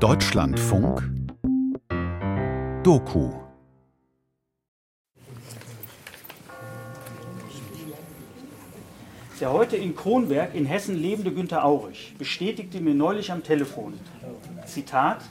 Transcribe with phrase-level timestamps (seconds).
[0.00, 1.02] Deutschlandfunk
[2.82, 3.30] Doku
[9.40, 13.94] Der heute in Kronberg in Hessen lebende Günter Aurich bestätigte mir neulich am Telefon,
[14.66, 15.22] Zitat,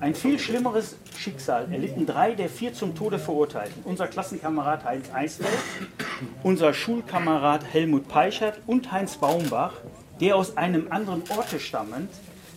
[0.00, 3.82] ein viel schlimmeres Schicksal erlitten drei der vier zum Tode Verurteilten.
[3.84, 5.58] Unser Klassenkamerad Heinz Eisfeld,
[6.42, 9.74] unser Schulkamerad Helmut Peichert und Heinz Baumbach,
[10.18, 12.08] der aus einem anderen Orte stammend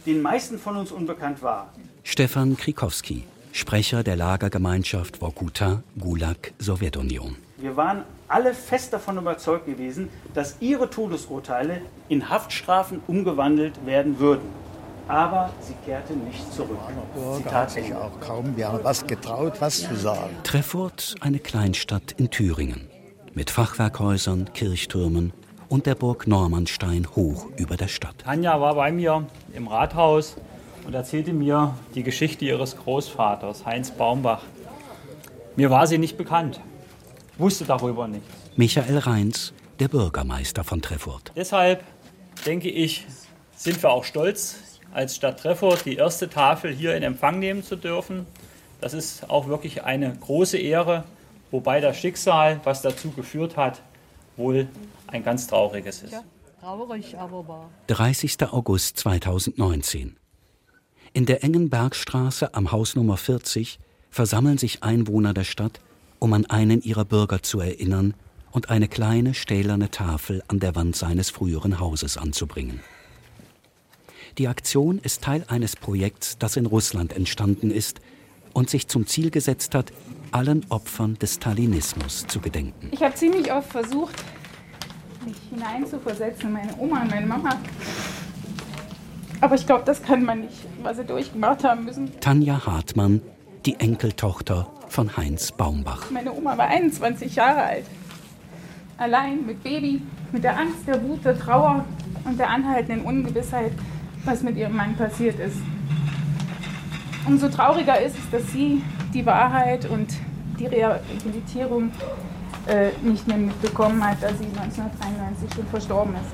[0.06, 1.74] den meisten von uns unbekannt war.
[2.04, 7.36] Stefan Krikowski, Sprecher der Lagergemeinschaft Vorkuta, Gulag, Sowjetunion.
[7.58, 14.62] Wir waren alle fest davon überzeugt gewesen, dass ihre Todesurteile in Haftstrafen umgewandelt werden würden
[15.12, 16.80] aber sie kehrte nicht zurück.
[17.14, 20.36] Bürger hat sich auch kaum was getraut, was zu sagen.
[20.44, 22.88] Treffurt, eine Kleinstadt in Thüringen.
[23.34, 25.34] Mit Fachwerkhäusern, Kirchtürmen
[25.72, 28.16] und der Burg Normannstein hoch über der Stadt.
[28.26, 30.36] Tanja war bei mir im Rathaus
[30.86, 34.44] und erzählte mir die Geschichte ihres Großvaters, Heinz Baumbach.
[35.56, 36.60] Mir war sie nicht bekannt,
[37.38, 38.28] wusste darüber nichts.
[38.58, 41.32] Michael Reins, der Bürgermeister von Treffurt.
[41.38, 41.86] Deshalb
[42.46, 43.08] denke ich,
[43.56, 47.78] sind wir auch stolz, als Stadt Treffort die erste Tafel hier in Empfang nehmen zu
[47.78, 48.26] dürfen.
[48.82, 51.06] Das ist auch wirklich eine große Ehre,
[51.50, 53.82] wobei das Schicksal, was dazu geführt hat,
[54.42, 54.68] wohl
[55.08, 56.12] ein ganz trauriges ist.
[56.12, 56.24] Ja,
[56.60, 57.70] traurig, aber wahr.
[57.88, 58.52] 30.
[58.52, 60.18] August 2019.
[61.14, 65.80] In der engen Bergstraße am Haus Nummer 40 versammeln sich Einwohner der Stadt,
[66.20, 68.14] um an einen ihrer Bürger zu erinnern
[68.52, 72.82] und eine kleine stählerne Tafel an der Wand seines früheren Hauses anzubringen.
[74.38, 78.02] Die Aktion ist Teil eines Projekts, das in Russland entstanden ist
[78.54, 79.92] und sich zum Ziel gesetzt hat,
[80.32, 82.90] allen Opfern des Stalinismus zu gedenken.
[82.92, 84.16] Ich habe ziemlich oft versucht,
[85.26, 87.50] mich hineinzuversetzen in meine Oma und meine Mama.
[89.42, 92.20] Aber ich glaube, das kann man nicht, was sie durchgemacht haben müssen.
[92.20, 93.22] Tanja Hartmann,
[93.66, 96.12] die Enkeltochter von Heinz Baumbach.
[96.12, 97.86] Meine Oma war 21 Jahre alt.
[98.98, 101.86] Allein mit Baby, mit der Angst, der Wut, der Trauer
[102.24, 103.72] und der anhaltenden Ungewissheit,
[104.26, 105.58] was mit ihrem Mann passiert ist.
[107.28, 108.82] Umso trauriger ist es, dass sie
[109.14, 110.08] die Wahrheit und
[110.60, 111.92] die Rehabilitierung
[112.68, 116.34] äh, nicht mehr mitbekommen hat, da sie 1993 schon verstorben ist.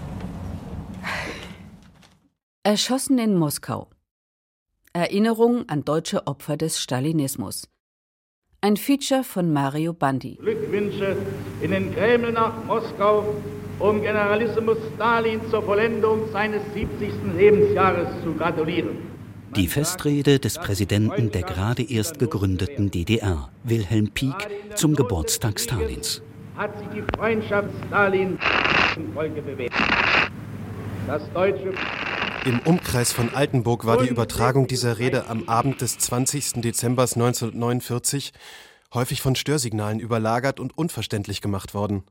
[2.63, 3.89] Erschossen in Moskau.
[4.93, 7.69] Erinnerung an deutsche Opfer des Stalinismus.
[8.61, 10.35] Ein Feature von Mario Bandi.
[10.35, 11.15] Glückwünsche
[11.61, 13.35] in den Kreml nach Moskau
[13.79, 17.13] um Generalissimus Stalin zur Vollendung seines 70.
[17.37, 19.16] Lebensjahres zu gratulieren.
[19.57, 24.35] Die Festrede des Präsidenten der gerade erst gegründeten DDR, Wilhelm Pieck,
[24.75, 26.21] zum Geburtstag Stalins.
[26.55, 28.37] Hat sich die Freundschaft Stalin
[28.95, 29.73] im Volke bewährt.
[31.07, 31.73] Das deutsche
[32.45, 36.61] im Umkreis von Altenburg war die Übertragung dieser Rede am Abend des 20.
[36.61, 38.33] Dezember 1949
[38.93, 42.03] häufig von Störsignalen überlagert und unverständlich gemacht worden.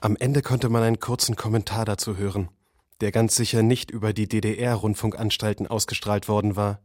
[0.00, 2.48] Am Ende konnte man einen kurzen Kommentar dazu hören,
[3.00, 6.80] der ganz sicher nicht über die DDR-Rundfunkanstalten ausgestrahlt worden war.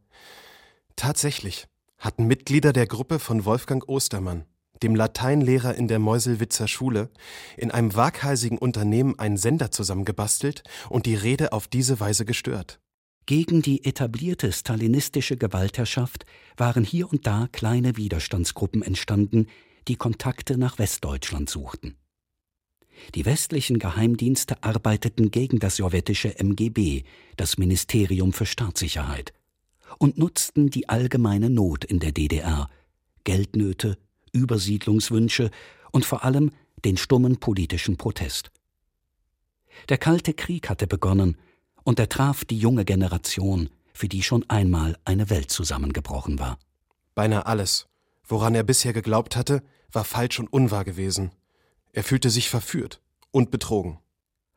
[0.96, 1.66] Tatsächlich
[1.98, 4.44] hatten Mitglieder der Gruppe von Wolfgang Ostermann,
[4.82, 7.10] dem Lateinlehrer in der Meuselwitzer Schule,
[7.56, 12.80] in einem waghalsigen Unternehmen einen Sender zusammengebastelt und die Rede auf diese Weise gestört.
[13.26, 16.24] Gegen die etablierte stalinistische Gewaltherrschaft
[16.56, 19.46] waren hier und da kleine Widerstandsgruppen entstanden,
[19.88, 21.99] die Kontakte nach Westdeutschland suchten.
[23.14, 27.02] Die westlichen Geheimdienste arbeiteten gegen das sowjetische MGB,
[27.36, 29.32] das Ministerium für Staatssicherheit,
[29.98, 32.68] und nutzten die allgemeine Not in der DDR,
[33.24, 33.98] Geldnöte,
[34.32, 35.50] Übersiedlungswünsche
[35.92, 36.52] und vor allem
[36.84, 38.50] den stummen politischen Protest.
[39.88, 41.36] Der Kalte Krieg hatte begonnen,
[41.82, 46.58] und er traf die junge Generation, für die schon einmal eine Welt zusammengebrochen war.
[47.14, 47.88] Beinahe alles,
[48.26, 49.62] woran er bisher geglaubt hatte,
[49.92, 51.32] war falsch und unwahr gewesen.
[51.92, 53.98] Er fühlte sich verführt und betrogen.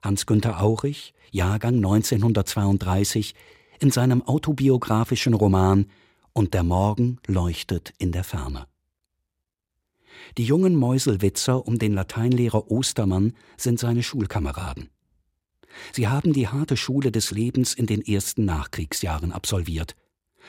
[0.04, 3.34] Hans-Günther Aurich, Jahrgang 1932,
[3.80, 5.88] in seinem autobiografischen Roman
[6.34, 8.68] Und der Morgen leuchtet in der Ferne.
[10.38, 14.90] Die jungen Meuselwitzer um den Lateinlehrer Ostermann sind seine Schulkameraden.
[15.92, 19.96] Sie haben die harte Schule des Lebens in den ersten Nachkriegsjahren absolviert.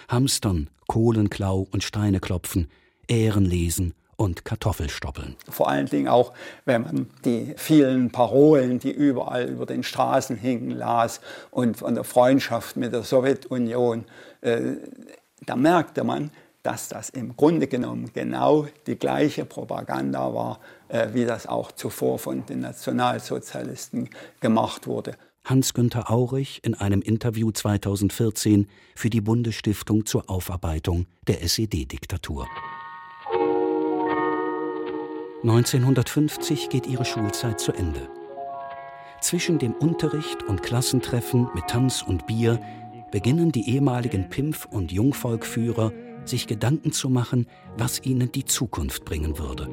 [0.09, 2.69] Hamstern, Kohlenklau und Steine klopfen,
[3.09, 5.37] Ähren lesen und Kartoffelstoppeln.
[5.49, 6.33] Vor allen Dingen auch,
[6.65, 11.21] wenn man die vielen Parolen, die überall über den Straßen hingen, las
[11.51, 14.05] und von der Freundschaft mit der Sowjetunion,
[14.41, 14.75] äh,
[15.47, 16.31] da merkte man,
[16.63, 22.19] dass das im Grunde genommen genau die gleiche Propaganda war, äh, wie das auch zuvor
[22.19, 24.09] von den Nationalsozialisten
[24.41, 25.15] gemacht wurde.
[25.45, 28.67] Hans-Günther Aurich in einem Interview 2014
[28.97, 32.49] für die Bundesstiftung zur Aufarbeitung der SED-Diktatur.
[35.45, 38.09] 1950 geht ihre Schulzeit zu Ende.
[39.21, 42.59] Zwischen dem Unterricht und Klassentreffen mit Tanz und Bier
[43.13, 45.93] beginnen die ehemaligen Pimpf- und Jungvolkführer
[46.25, 47.47] sich Gedanken zu machen,
[47.77, 49.69] was ihnen die Zukunft bringen würde.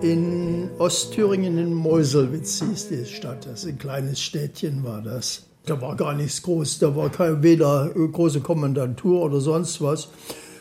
[0.00, 3.44] In Ostthüringen in Meuselwitz hieß die Stadt.
[3.44, 5.46] Das ein kleines Städtchen war das.
[5.66, 6.78] Da war gar nichts groß.
[6.78, 10.08] Da war kein, weder große Kommandantur oder sonst was.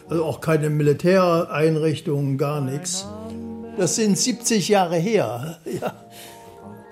[0.10, 3.06] Also auch keine Militäreinrichtungen, gar nichts.
[3.78, 5.60] Das sind 70 Jahre her.
[5.80, 5.94] Ja.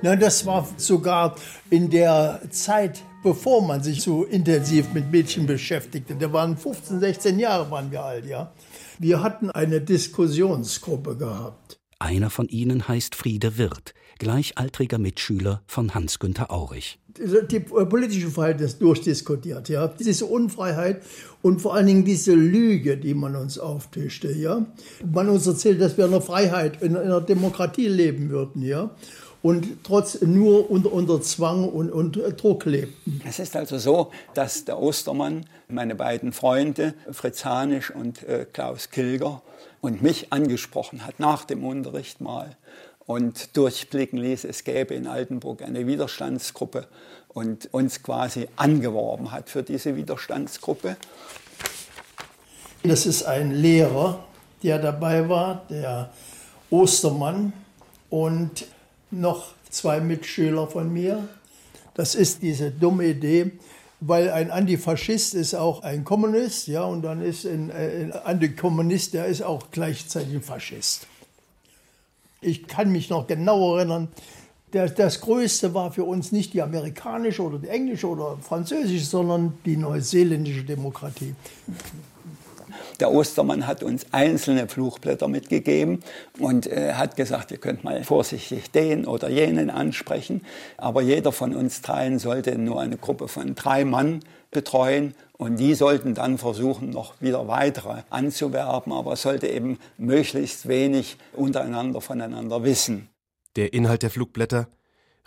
[0.04, 1.36] Na, das war sogar
[1.72, 6.16] in der Zeit, bevor man sich so intensiv mit Mädchen beschäftigte.
[6.16, 8.52] Da waren 15, 16 Jahre waren wir alt, ja.
[9.00, 11.80] Wir hatten eine Diskussionsgruppe gehabt.
[11.98, 17.00] Einer von ihnen heißt Friede Wirth, gleichaltriger Mitschüler von Hans-Günther Aurich.
[17.50, 19.88] Die politische Freiheit ist durchdiskutiert, ja.
[19.88, 21.02] Diese Unfreiheit
[21.42, 24.66] und vor allen Dingen diese Lüge, die man uns auftischte, ja.
[25.12, 28.92] Man uns erzählt, dass wir in einer Freiheit, in einer Demokratie leben würden, ja
[29.42, 33.22] und trotz nur unter, unter Zwang und, und Druck lebten.
[33.26, 38.90] Es ist also so, dass der Ostermann, meine beiden Freunde, Fritz Hanisch und äh, Klaus
[38.90, 39.42] Kilger,
[39.80, 42.58] und mich angesprochen hat nach dem Unterricht mal
[43.08, 46.88] und durchblicken ließ, es gäbe in Altenburg eine Widerstandsgruppe
[47.30, 50.98] und uns quasi angeworben hat für diese Widerstandsgruppe.
[52.84, 54.24] Das ist ein Lehrer,
[54.62, 56.12] der dabei war, der
[56.70, 57.54] Ostermann.
[58.10, 58.66] Und
[59.12, 61.28] noch zwei Mitschüler von mir.
[61.94, 63.52] Das ist diese dumme Idee,
[64.00, 69.26] weil ein Antifaschist ist auch ein Kommunist, ja, und dann ist ein, ein Antikommunist, der
[69.26, 71.08] ist auch gleichzeitig ein Faschist.
[72.48, 74.08] Ich kann mich noch genau erinnern,
[74.72, 79.58] das, das Größte war für uns nicht die amerikanische oder die englische oder französische, sondern
[79.66, 81.36] die neuseeländische Demokratie.
[83.02, 86.00] Der Ostermann hat uns einzelne Fluchblätter mitgegeben
[86.40, 90.42] und äh, hat gesagt, ihr könnt mal vorsichtig den oder jenen ansprechen.
[90.78, 94.22] Aber jeder von uns dreien sollte nur eine Gruppe von drei Mann
[94.52, 101.18] betreuen und die sollten dann versuchen, noch wieder weitere anzuwerben, aber sollte eben möglichst wenig
[101.34, 103.10] untereinander voneinander wissen.
[103.56, 104.68] Der Inhalt der Flugblätter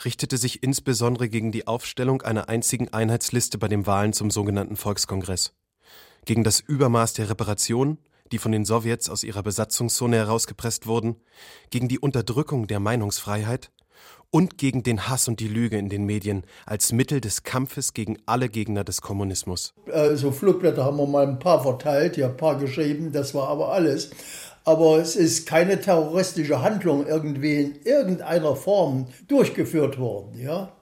[0.04, 5.54] richtete sich insbesondere gegen die Aufstellung einer einzigen Einheitsliste bei den Wahlen zum sogenannten Volkskongress
[6.24, 7.98] gegen das Übermaß der Reparation,
[8.32, 11.16] die von den Sowjets aus ihrer Besatzungszone herausgepresst wurden,
[11.70, 13.72] gegen die Unterdrückung der Meinungsfreiheit
[14.30, 18.18] und gegen den Hass und die Lüge in den Medien als Mittel des Kampfes gegen
[18.26, 19.74] alle Gegner des Kommunismus.
[19.92, 23.72] Also Flugblätter haben wir mal ein paar verteilt, ja, ein paar geschrieben, das war aber
[23.72, 24.10] alles.
[24.64, 30.72] Aber es ist keine terroristische Handlung irgendwie in irgendeiner Form durchgeführt worden, ja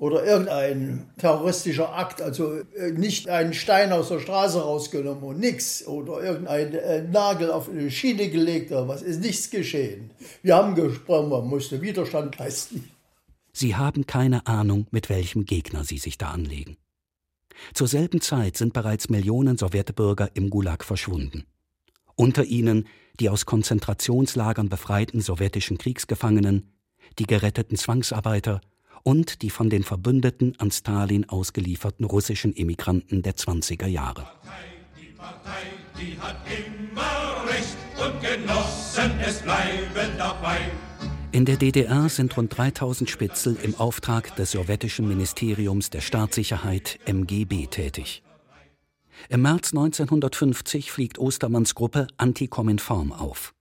[0.00, 5.86] oder irgendein terroristischer Akt, also äh, nicht einen Stein aus der Straße rausgenommen und nichts
[5.86, 10.10] oder irgendein äh, Nagel auf eine Schiene gelegt oder was, ist nichts geschehen.
[10.42, 12.90] Wir haben gesprochen, man musste Widerstand leisten.
[13.52, 16.78] Sie haben keine Ahnung, mit welchem Gegner Sie sich da anlegen.
[17.74, 21.44] Zur selben Zeit sind bereits Millionen Sowjetbürger im Gulag verschwunden.
[22.14, 22.88] Unter ihnen
[23.18, 26.72] die aus Konzentrationslagern befreiten sowjetischen Kriegsgefangenen,
[27.18, 28.62] die geretteten Zwangsarbeiter
[29.02, 34.26] und die von den Verbündeten an Stalin ausgelieferten russischen Emigranten der 20er Jahre.
[34.98, 35.62] Die Partei,
[35.98, 40.58] die hat immer Recht und Genossen, es bleiben dabei.
[41.32, 47.68] In der DDR sind rund 3000 Spitzel im Auftrag des sowjetischen Ministeriums der Staatssicherheit MGB
[47.68, 48.24] tätig.
[49.28, 53.54] Im März 1950 fliegt Ostermanns Gruppe Antikomintform auf.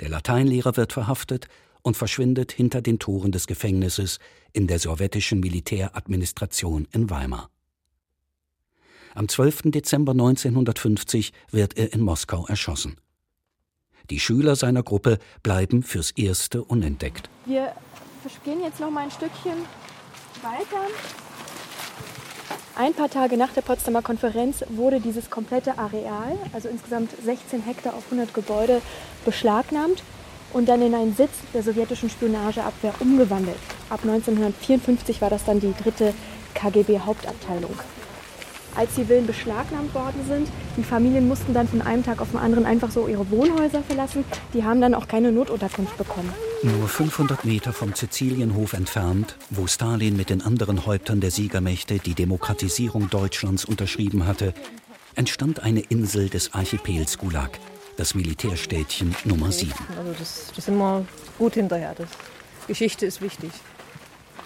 [0.00, 1.46] Der Lateinlehrer wird verhaftet
[1.82, 4.18] und verschwindet hinter den Toren des Gefängnisses
[4.52, 7.50] in der sowjetischen Militäradministration in Weimar.
[9.14, 9.62] Am 12.
[9.66, 12.96] Dezember 1950 wird er in Moskau erschossen.
[14.10, 17.28] Die Schüler seiner Gruppe bleiben fürs Erste unentdeckt.
[17.46, 17.74] Wir
[18.44, 19.58] gehen jetzt noch mal ein Stückchen
[20.42, 20.86] weiter.
[22.74, 27.94] Ein paar Tage nach der Potsdamer Konferenz wurde dieses komplette Areal, also insgesamt 16 Hektar
[27.94, 28.80] auf 100 Gebäude,
[29.26, 30.02] beschlagnahmt
[30.52, 33.56] und dann in einen Sitz der sowjetischen Spionageabwehr umgewandelt.
[33.90, 36.14] Ab 1954 war das dann die dritte
[36.54, 37.74] KGB-Hauptabteilung.
[38.74, 42.38] Als die Villen beschlagnahmt worden sind, die Familien mussten dann von einem Tag auf den
[42.38, 44.24] anderen einfach so ihre Wohnhäuser verlassen.
[44.54, 46.32] Die haben dann auch keine Notunterkunft bekommen.
[46.62, 52.14] Nur 500 Meter vom Sizilienhof entfernt, wo Stalin mit den anderen Häuptern der Siegermächte die
[52.14, 54.54] Demokratisierung Deutschlands unterschrieben hatte,
[55.16, 57.58] entstand eine Insel des Archipels Gulag,
[57.96, 59.72] das Militärstädtchen Nummer 7.
[59.98, 61.06] Also das, das sind wir
[61.38, 61.94] gut hinterher.
[61.96, 62.08] Das,
[62.66, 63.50] Geschichte ist wichtig.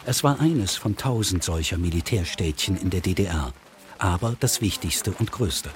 [0.07, 3.53] Es war eines von tausend solcher Militärstädtchen in der DDR,
[3.99, 5.71] aber das wichtigste und größte.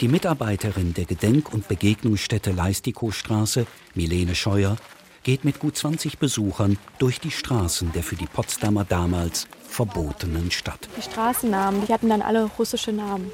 [0.00, 4.76] Die Mitarbeiterin der Gedenk- und Begegnungsstätte Leistikow-Straße, Milene Scheuer,
[5.24, 10.88] geht mit gut 20 Besuchern durch die Straßen der für die Potsdamer damals verbotenen Stadt.
[10.96, 13.30] Die Straßennamen, die hatten dann alle russische Namen.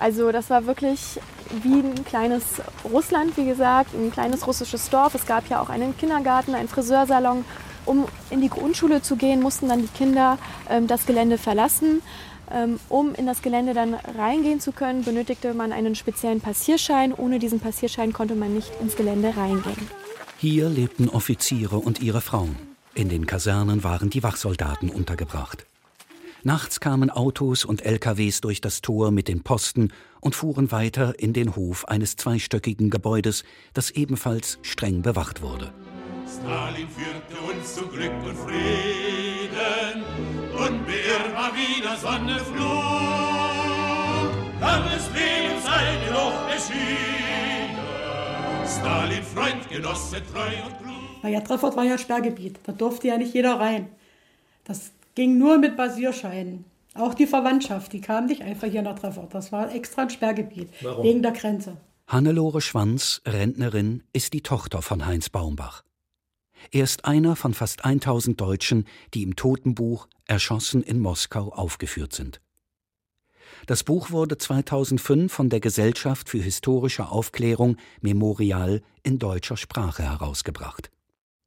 [0.00, 1.20] Also das war wirklich
[1.62, 2.44] wie ein kleines
[2.90, 5.14] Russland, wie gesagt, ein kleines russisches Dorf.
[5.14, 7.44] Es gab ja auch einen Kindergarten, einen Friseursalon.
[7.84, 10.38] Um in die Grundschule zu gehen, mussten dann die Kinder
[10.68, 12.02] ähm, das Gelände verlassen.
[12.50, 17.12] Ähm, um in das Gelände dann reingehen zu können, benötigte man einen speziellen Passierschein.
[17.12, 19.88] Ohne diesen Passierschein konnte man nicht ins Gelände reingehen.
[20.38, 22.56] Hier lebten Offiziere und ihre Frauen.
[22.94, 25.66] In den Kasernen waren die Wachsoldaten untergebracht.
[26.42, 31.34] Nachts kamen Autos und LKWs durch das Tor mit den Posten und fuhren weiter in
[31.34, 33.44] den Hof eines zweistöckigen Gebäudes,
[33.74, 35.72] das ebenfalls streng bewacht wurde.
[36.26, 40.02] Stalin führte uns zu Glück und Frieden
[40.52, 42.70] und beirrt mal wieder Sonne flog.
[44.60, 47.76] Langes Leben sei dir doch beschieden.
[48.66, 51.22] Stalin, Freund, Genosse, treu und klug.
[51.22, 52.60] Naja, Treffort war ja Sperrgebiet.
[52.64, 53.88] Da durfte ja nicht jeder rein.
[54.64, 56.64] Das ging nur mit Basierscheinen.
[56.94, 59.32] Auch die Verwandtschaft, die kam nicht einfach hier nach Treffort.
[59.34, 61.04] Das war extra ein Sperrgebiet, Warum?
[61.04, 61.76] wegen der Grenze.
[62.06, 65.84] Hannelore Schwanz, Rentnerin, ist die Tochter von Heinz Baumbach.
[66.72, 72.40] Er ist einer von fast 1000 Deutschen, die im Totenbuch erschossen in Moskau aufgeführt sind.
[73.66, 80.90] Das Buch wurde 2005 von der Gesellschaft für historische Aufklärung Memorial in deutscher Sprache herausgebracht.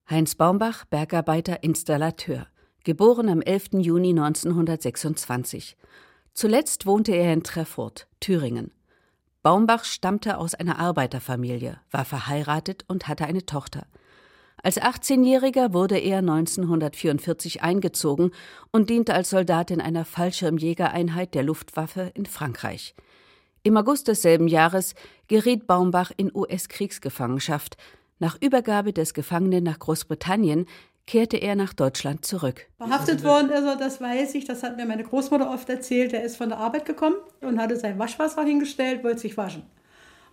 [0.10, 2.48] Heinz Baumbach, Bergarbeiter, Installateur,
[2.84, 3.70] geboren am 11.
[3.80, 5.78] Juni 1926.
[6.34, 8.72] Zuletzt wohnte er in Treffurt, Thüringen.
[9.42, 13.88] Baumbach stammte aus einer Arbeiterfamilie, war verheiratet und hatte eine Tochter.
[14.62, 18.32] Als 18-Jähriger wurde er 1944 eingezogen
[18.72, 22.96] und diente als Soldat in einer Fallschirmjägereinheit der Luftwaffe in Frankreich.
[23.64, 24.96] Im August desselben Jahres
[25.28, 27.76] geriet Baumbach in US-Kriegsgefangenschaft.
[28.20, 30.66] Nach Übergabe des Gefangenen nach Großbritannien
[31.06, 32.68] kehrte er nach Deutschland zurück.
[32.78, 36.14] Verhaftet worden ist er, das weiß ich, das hat mir meine Großmutter oft erzählt.
[36.14, 39.64] Er ist von der Arbeit gekommen und hatte sein Waschwasser hingestellt, wollte sich waschen.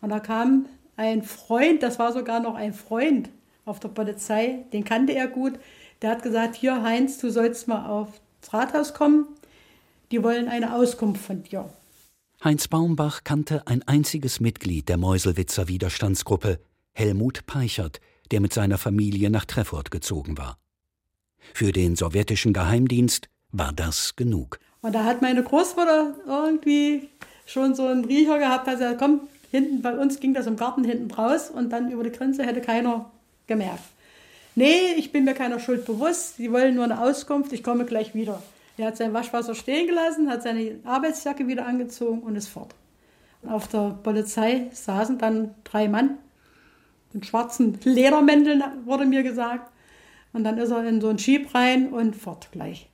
[0.01, 3.31] Und da kam ein Freund, das war sogar noch ein Freund
[3.65, 5.59] auf der Polizei, den kannte er gut.
[6.03, 8.21] Der hat gesagt, hier Heinz, du sollst mal aufs
[8.53, 9.27] Rathaus kommen.
[10.11, 11.71] Die wollen eine Auskunft von dir.
[12.43, 16.59] Heinz Baumbach kannte ein einziges Mitglied der Meuselwitzer Widerstandsgruppe,
[16.93, 20.59] Helmut Peichert, der mit seiner Familie nach Treffort gezogen war.
[21.55, 24.59] Für den sowjetischen Geheimdienst war das genug.
[24.83, 27.09] Und da hat meine Großmutter irgendwie
[27.47, 29.21] schon so einen Riecher gehabt, hat gesagt, komm,
[29.51, 32.61] hinten bei uns ging das im Garten hinten raus und dann über die Grenze hätte
[32.61, 33.11] keiner
[33.47, 33.83] gemerkt.
[34.55, 36.37] Nee, ich bin mir keiner Schuld bewusst.
[36.37, 38.43] Sie wollen nur eine Auskunft, ich komme gleich wieder.
[38.77, 42.75] Er hat sein Waschwasser stehen gelassen, hat seine Arbeitsjacke wieder angezogen und ist fort.
[43.47, 46.19] Auf der Polizei saßen dann drei Mann
[47.13, 49.71] mit schwarzen Ledermänteln, wurde mir gesagt.
[50.33, 52.91] Und dann ist er in so einen Jeep rein und fort gleich.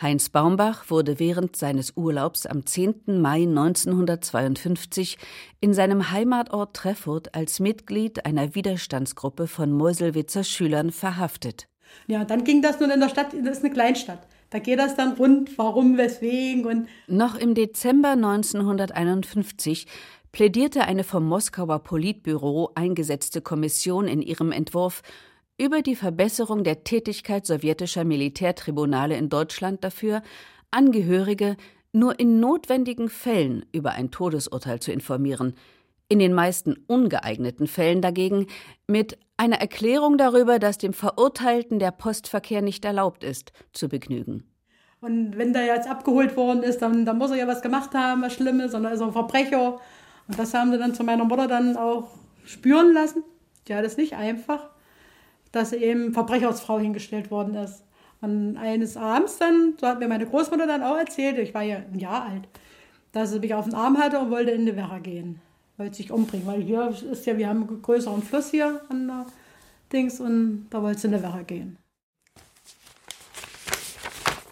[0.00, 3.20] Heinz Baumbach wurde während seines Urlaubs am 10.
[3.20, 5.16] Mai 1952
[5.60, 11.68] in seinem Heimatort Treffurt als Mitglied einer Widerstandsgruppe von Meuselwitzer Schülern verhaftet.
[12.08, 14.26] Ja, dann ging das nun in der Stadt, das ist eine Kleinstadt.
[14.50, 16.88] Da geht das dann rund, warum, weswegen und.
[17.06, 19.86] Noch im Dezember 1951
[20.32, 25.02] plädierte eine vom Moskauer Politbüro eingesetzte Kommission in ihrem Entwurf
[25.58, 30.22] über die Verbesserung der Tätigkeit sowjetischer Militärtribunale in Deutschland dafür,
[30.70, 31.56] Angehörige
[31.92, 35.54] nur in notwendigen Fällen über ein Todesurteil zu informieren,
[36.08, 38.46] in den meisten ungeeigneten Fällen dagegen
[38.86, 44.44] mit einer Erklärung darüber, dass dem Verurteilten der Postverkehr nicht erlaubt ist, zu begnügen.
[45.00, 48.22] Und wenn der jetzt abgeholt worden ist, dann, dann muss er ja was gemacht haben,
[48.22, 49.80] was Schlimmes, und er ist ein Verbrecher.
[50.28, 52.10] Und das haben sie dann zu meiner Mutter dann auch
[52.44, 53.22] spüren lassen.
[53.68, 54.70] Die hat es nicht einfach
[55.52, 57.84] dass eben Verbrechersfrau hingestellt worden ist.
[58.20, 61.76] Und eines Abends dann, so hat mir meine Großmutter dann auch erzählt, ich war ja
[61.76, 62.48] ein Jahr alt,
[63.12, 65.40] dass sie mich auf den Arm hatte und wollte in die Werra gehen.
[65.76, 69.26] Wollte sich umbringen, weil hier ist ja, wir haben einen größeren Fluss hier an der
[69.92, 71.76] Dings und da wollte sie in die Werra gehen.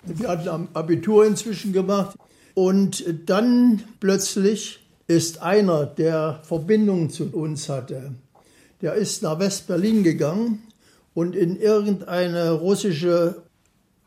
[0.03, 2.17] Wir hatten Abitur inzwischen gemacht
[2.55, 8.13] und dann plötzlich ist einer, der Verbindung zu uns hatte,
[8.81, 10.63] der ist nach West-Berlin gegangen
[11.15, 13.43] und in irgendeine russische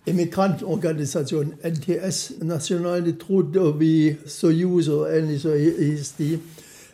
[0.05, 6.39] Immigrantenorganisation, NTS, Nationale Trudovi Soyuz oder ähnlich so hieß die,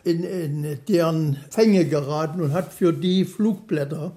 [0.02, 4.16] in, in deren Fänge geraten und hat für die Flugblätter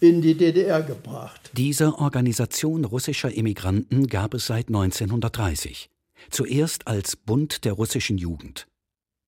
[0.00, 1.50] in die DDR gebracht.
[1.56, 5.88] Diese Organisation russischer Immigranten gab es seit 1930.
[6.30, 8.66] Zuerst als Bund der russischen Jugend.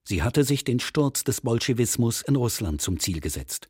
[0.09, 3.69] Sie hatte sich den Sturz des Bolschewismus in Russland zum Ziel gesetzt.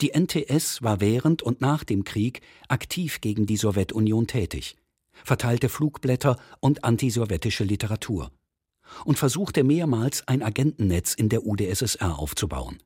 [0.00, 4.76] Die NTS war während und nach dem Krieg aktiv gegen die Sowjetunion tätig,
[5.12, 8.32] verteilte Flugblätter und antisowjetische Literatur
[9.04, 12.82] und versuchte mehrmals ein Agentennetz in der UdSSR aufzubauen.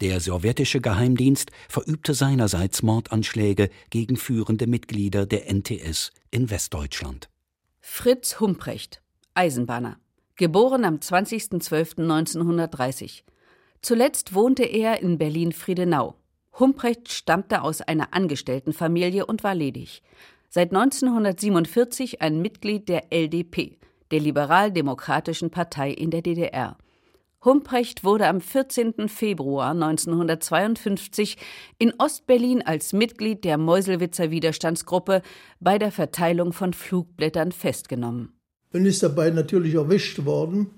[0.00, 7.28] Der sowjetische Geheimdienst verübte seinerseits Mordanschläge gegen führende Mitglieder der NTS in Westdeutschland.
[7.80, 9.02] Fritz Humprecht,
[9.34, 10.00] Eisenbahner,
[10.40, 13.22] geboren am 20.12.1930.
[13.82, 16.16] Zuletzt wohnte er in Berlin-Friedenau.
[16.58, 20.02] Humprecht stammte aus einer Angestelltenfamilie und war ledig.
[20.48, 23.76] Seit 1947 ein Mitglied der LDP,
[24.10, 26.78] der Liberaldemokratischen Partei in der DDR.
[27.44, 29.10] Humprecht wurde am 14.
[29.10, 31.36] Februar 1952
[31.78, 35.20] in Ostberlin als Mitglied der Meuselwitzer Widerstandsgruppe
[35.60, 38.39] bei der Verteilung von Flugblättern festgenommen.
[38.72, 40.70] Und ist dabei natürlich erwischt worden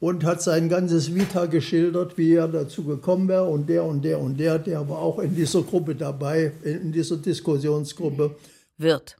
[0.00, 4.20] und hat sein ganzes Vita geschildert, wie er dazu gekommen wäre und der und der
[4.20, 8.36] und der, der war auch in dieser Gruppe dabei, in dieser Diskussionsgruppe.
[8.76, 9.16] Wirt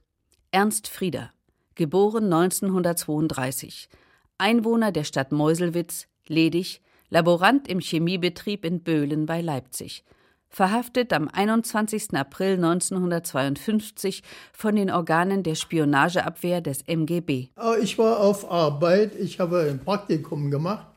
[0.51, 1.31] Ernst Frieder,
[1.75, 3.89] geboren 1932,
[4.37, 10.03] Einwohner der Stadt Meuselwitz, ledig, Laborant im Chemiebetrieb in Böhlen bei Leipzig.
[10.49, 12.15] Verhaftet am 21.
[12.15, 17.49] April 1952 von den Organen der Spionageabwehr des MGB.
[17.55, 20.87] Ah, ich war auf Arbeit, ich habe ein Praktikum gemacht.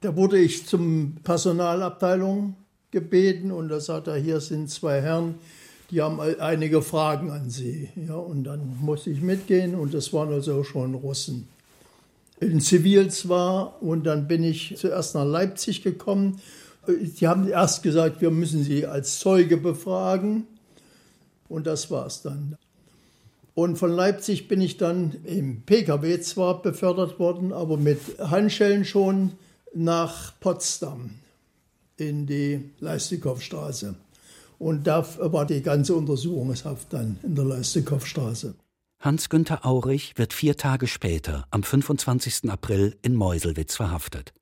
[0.00, 2.56] Da wurde ich zum Personalabteilung
[2.90, 5.36] gebeten und da sagt er, hier sind zwei Herren,
[5.90, 7.88] die haben einige Fragen an Sie.
[7.94, 11.48] Ja, und dann musste ich mitgehen und das waren also schon Russen
[12.40, 16.40] in Zivil zwar und dann bin ich zuerst nach Leipzig gekommen.
[16.88, 20.46] Die haben erst gesagt, wir müssen Sie als Zeuge befragen
[21.48, 22.56] und das war es dann.
[23.54, 29.32] Und von Leipzig bin ich dann im Pkw zwar befördert worden, aber mit Handschellen schon
[29.72, 31.10] nach Potsdam
[31.96, 33.94] in die Leistikow-Straße.
[34.58, 38.54] Und da war die ganze Untersuchungshaft dann in der Leistikow-Straße.
[39.00, 42.50] Hans-Günther Aurich wird vier Tage später, am 25.
[42.50, 44.32] April, in Meuselwitz verhaftet.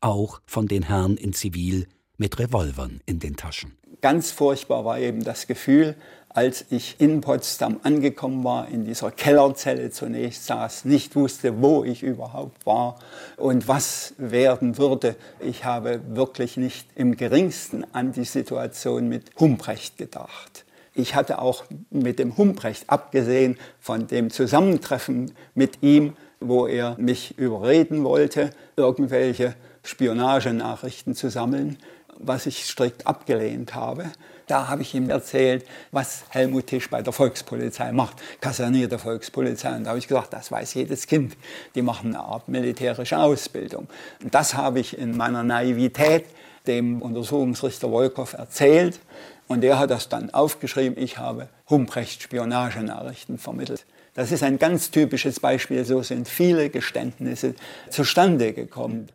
[0.00, 3.76] Auch von den Herren in Zivil mit Revolvern in den Taschen.
[4.00, 5.96] Ganz furchtbar war eben das Gefühl,
[6.28, 12.04] als ich in Potsdam angekommen war, in dieser Kellerzelle zunächst saß, nicht wusste, wo ich
[12.04, 13.00] überhaupt war
[13.36, 15.16] und was werden würde.
[15.40, 20.64] Ich habe wirklich nicht im geringsten an die Situation mit Humprecht gedacht.
[20.94, 27.36] Ich hatte auch mit dem Humprecht, abgesehen von dem Zusammentreffen mit ihm, wo er mich
[27.36, 31.78] überreden wollte, irgendwelche Spionagenachrichten zu sammeln,
[32.18, 34.06] was ich strikt abgelehnt habe.
[34.46, 39.76] Da habe ich ihm erzählt, was Helmut Tisch bei der Volkspolizei macht, kasernierte Volkspolizei.
[39.76, 41.36] Und da habe ich gesagt, das weiß jedes Kind.
[41.74, 43.88] Die machen eine Art militärische Ausbildung.
[44.22, 46.24] Und das habe ich in meiner Naivität
[46.66, 49.00] dem Untersuchungsrichter Wolkow erzählt.
[49.48, 53.84] Und der hat das dann aufgeschrieben, ich habe Humprecht Spionagenachrichten vermittelt.
[54.14, 57.54] Das ist ein ganz typisches Beispiel, so sind viele Geständnisse
[57.90, 59.08] zustande gekommen.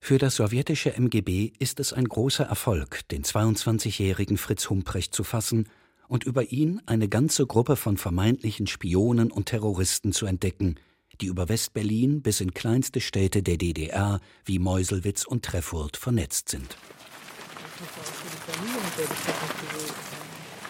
[0.00, 5.68] Für das sowjetische MGB ist es ein großer Erfolg, den 22-jährigen Fritz Humprecht zu fassen
[6.08, 10.76] und über ihn eine ganze Gruppe von vermeintlichen Spionen und Terroristen zu entdecken,
[11.20, 16.76] die über Westberlin bis in kleinste Städte der DDR wie Meuselwitz und Treffurt vernetzt sind.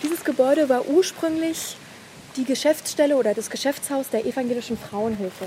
[0.02, 1.76] Dieses Gebäude war ursprünglich
[2.36, 5.46] die Geschäftsstelle oder das Geschäftshaus der evangelischen Frauenhilfe.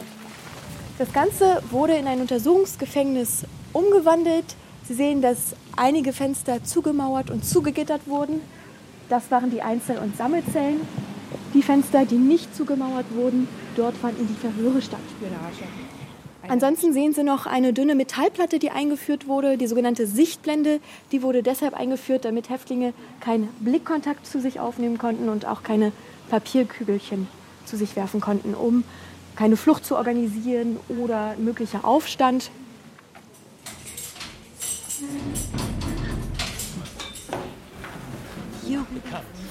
[0.98, 4.46] Das Ganze wurde in ein Untersuchungsgefängnis umgewandelt.
[4.88, 8.42] Sie sehen, dass einige Fenster zugemauert und zugegittert wurden.
[9.10, 10.82] Das waren die Einzel- und Sammelzellen.
[11.54, 15.00] Die Fenster, die nicht zugemauert wurden, dort fanden die Verhöre statt.
[16.48, 20.80] Ansonsten sehen Sie noch eine dünne Metallplatte, die eingeführt wurde, die sogenannte Sichtblende.
[21.12, 25.92] Die wurde deshalb eingeführt, damit Häftlinge keinen Blickkontakt zu sich aufnehmen konnten und auch keine
[26.30, 27.28] Papierkügelchen
[27.66, 28.84] zu sich werfen konnten, um
[29.36, 32.52] keine Flucht zu organisieren oder möglicher Aufstand.
[38.66, 38.86] Hier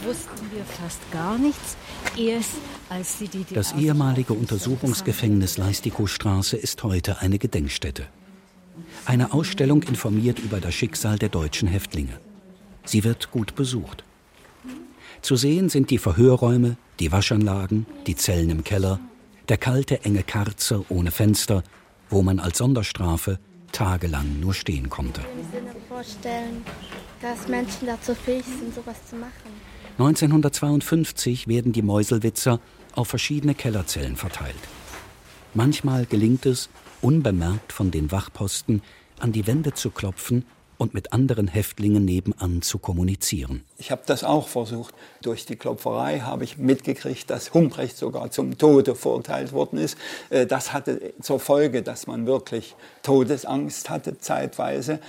[0.05, 1.77] wussten wir fast gar nichts.
[2.17, 2.51] Erst
[2.89, 8.07] als die DDR Das ehemalige Untersuchungsgefängnis Leistikow-Straße ist heute eine Gedenkstätte.
[9.07, 12.21] Eine Ausstellung informiert über das Schicksal der deutschen Häftlinge.
[12.85, 14.05] Sie wird gut besucht.
[15.23, 19.01] Zu sehen sind die Verhörräume, die Waschanlagen, die Zellen im Keller,
[19.49, 21.65] der kalte, enge Karzer ohne Fenster,
[22.09, 23.39] wo man als Sonderstrafe
[23.73, 25.21] tagelang nur stehen konnte.
[25.21, 26.65] Ich kann mir vorstellen,
[27.21, 29.33] dass Menschen dazu fähig sind, sowas zu machen.
[29.99, 32.61] 1952 werden die Meuselwitzer
[32.95, 34.57] auf verschiedene Kellerzellen verteilt.
[35.55, 38.83] Manchmal gelingt es, unbemerkt von den Wachposten
[39.19, 40.45] an die Wände zu klopfen
[40.81, 43.65] und mit anderen Häftlingen nebenan zu kommunizieren.
[43.77, 44.95] Ich habe das auch versucht.
[45.21, 49.99] Durch die Klopferei habe ich mitgekriegt, dass Humprecht sogar zum Tode verurteilt worden ist.
[50.31, 55.01] Äh, das hatte zur Folge, dass man wirklich Todesangst hatte zeitweise.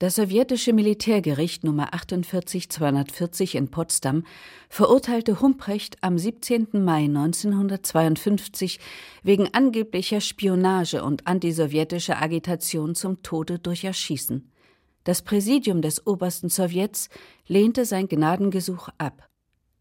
[0.00, 4.24] Das sowjetische Militärgericht Nummer 48240 in Potsdam
[4.68, 6.66] verurteilte Humprecht am 17.
[6.72, 8.80] Mai 1952
[9.22, 14.51] wegen angeblicher Spionage und antisowjetischer Agitation zum Tode durch Erschießen.
[15.04, 17.08] Das Präsidium des obersten Sowjets
[17.48, 19.28] lehnte sein Gnadengesuch ab.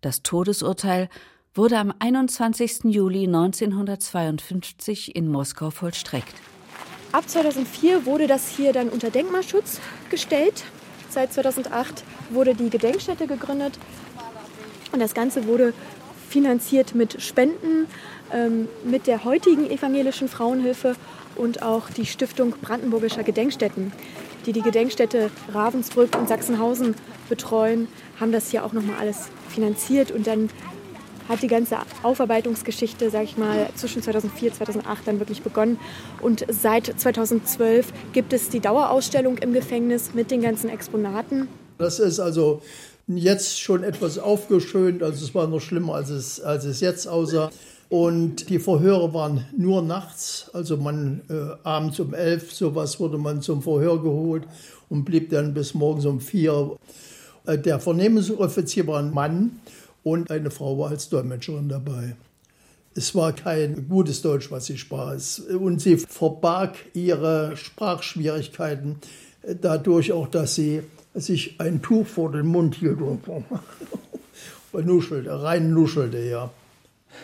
[0.01, 1.09] Das Todesurteil
[1.53, 2.85] wurde am 21.
[2.85, 6.33] Juli 1952 in Moskau vollstreckt.
[7.11, 9.79] Ab 2004 wurde das hier dann unter Denkmalschutz
[10.09, 10.63] gestellt.
[11.09, 13.77] Seit 2008 wurde die Gedenkstätte gegründet
[14.91, 15.73] und das Ganze wurde
[16.29, 17.87] finanziert mit Spenden,
[18.33, 20.95] ähm, mit der heutigen evangelischen Frauenhilfe
[21.35, 23.91] und auch die Stiftung Brandenburgischer Gedenkstätten
[24.45, 26.95] die die Gedenkstätte Ravensbrück und Sachsenhausen
[27.29, 27.87] betreuen,
[28.19, 30.49] haben das hier auch nochmal alles finanziert und dann
[31.29, 35.79] hat die ganze Aufarbeitungsgeschichte, sag ich mal, zwischen 2004 und 2008 dann wirklich begonnen.
[36.21, 41.47] Und seit 2012 gibt es die Dauerausstellung im Gefängnis mit den ganzen Exponaten.
[41.77, 42.61] Das ist also
[43.07, 47.49] jetzt schon etwas aufgeschönt, also es war noch schlimmer, als es, als es jetzt aussah.
[47.91, 53.41] Und die Verhöre waren nur nachts, also man äh, abends um elf, sowas wurde man
[53.41, 54.45] zum Verhör geholt
[54.87, 56.77] und blieb dann bis morgens um vier.
[57.45, 59.59] Äh, der Vernehmungsoffizier war ein Mann
[60.03, 62.15] und eine Frau war als Dolmetscherin dabei.
[62.95, 65.17] Es war kein gutes Deutsch, was sie sprach.
[65.59, 68.99] Und sie verbarg ihre Sprachschwierigkeiten
[69.41, 73.27] äh, dadurch auch, dass sie sich ein Tuch vor den Mund hielt und
[74.85, 76.51] nuschelte, rein nuschelte, ja.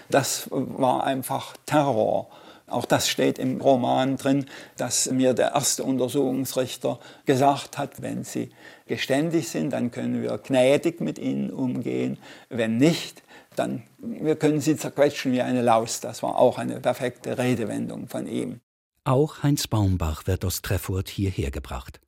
[0.10, 2.30] Das war einfach Terror.
[2.68, 4.46] Auch das steht im Roman drin,
[4.76, 8.50] dass mir der erste Untersuchungsrichter gesagt hat, wenn Sie
[8.88, 12.18] geständig sind, dann können wir gnädig mit Ihnen umgehen.
[12.50, 13.24] Wenn nicht,
[13.56, 16.02] dann wir können Sie zerquetschen wie eine Laus.
[16.02, 18.60] Das war auch eine perfekte Redewendung von ihm.
[19.06, 22.02] Auch Heinz Baumbach wird aus Treffurt hierher gebracht.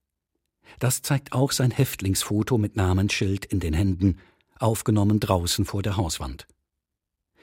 [0.80, 4.20] Das zeigt auch sein Häftlingsfoto mit Namensschild in den Händen,
[4.60, 6.48] aufgenommen draußen vor der Hauswand.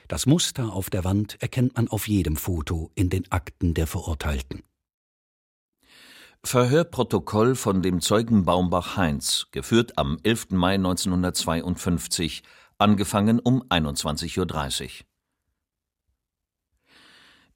[0.08, 4.62] Das Muster auf der Wand erkennt man auf jedem Foto in den Akten der Verurteilten.
[6.44, 10.50] Verhörprotokoll von dem Zeugen Baumbach Heinz, geführt am 11.
[10.50, 12.44] Mai 1952,
[12.78, 14.88] angefangen um 21.30 Uhr.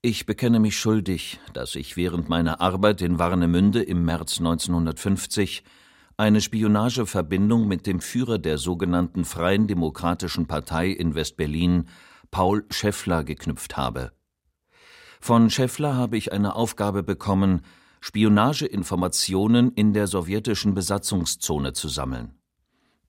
[0.02, 5.62] Ich bekenne mich schuldig, dass ich während meiner Arbeit in Warnemünde im März 1950
[6.16, 11.86] eine Spionageverbindung mit dem Führer der sogenannten Freien Demokratischen Partei in Westberlin
[12.30, 14.12] Paul Scheffler geknüpft habe.
[15.20, 17.62] Von Scheffler habe ich eine Aufgabe bekommen,
[18.00, 22.34] Spionageinformationen in der sowjetischen Besatzungszone zu sammeln.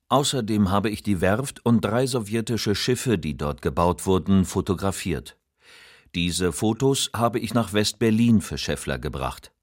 [0.09, 5.37] Außerdem habe ich die Werft und drei sowjetische Schiffe, die dort gebaut wurden, fotografiert.
[6.13, 9.53] Diese Fotos habe ich nach West-Berlin für Scheffler gebracht.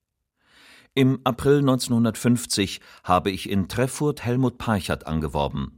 [0.94, 5.77] Im April 1950 habe ich in Treffurt Helmut Parchert angeworben.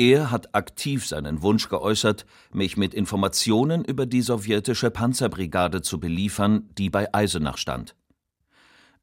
[0.00, 6.70] Er hat aktiv seinen Wunsch geäußert, mich mit Informationen über die sowjetische Panzerbrigade zu beliefern,
[6.78, 7.94] die bei Eisenach stand.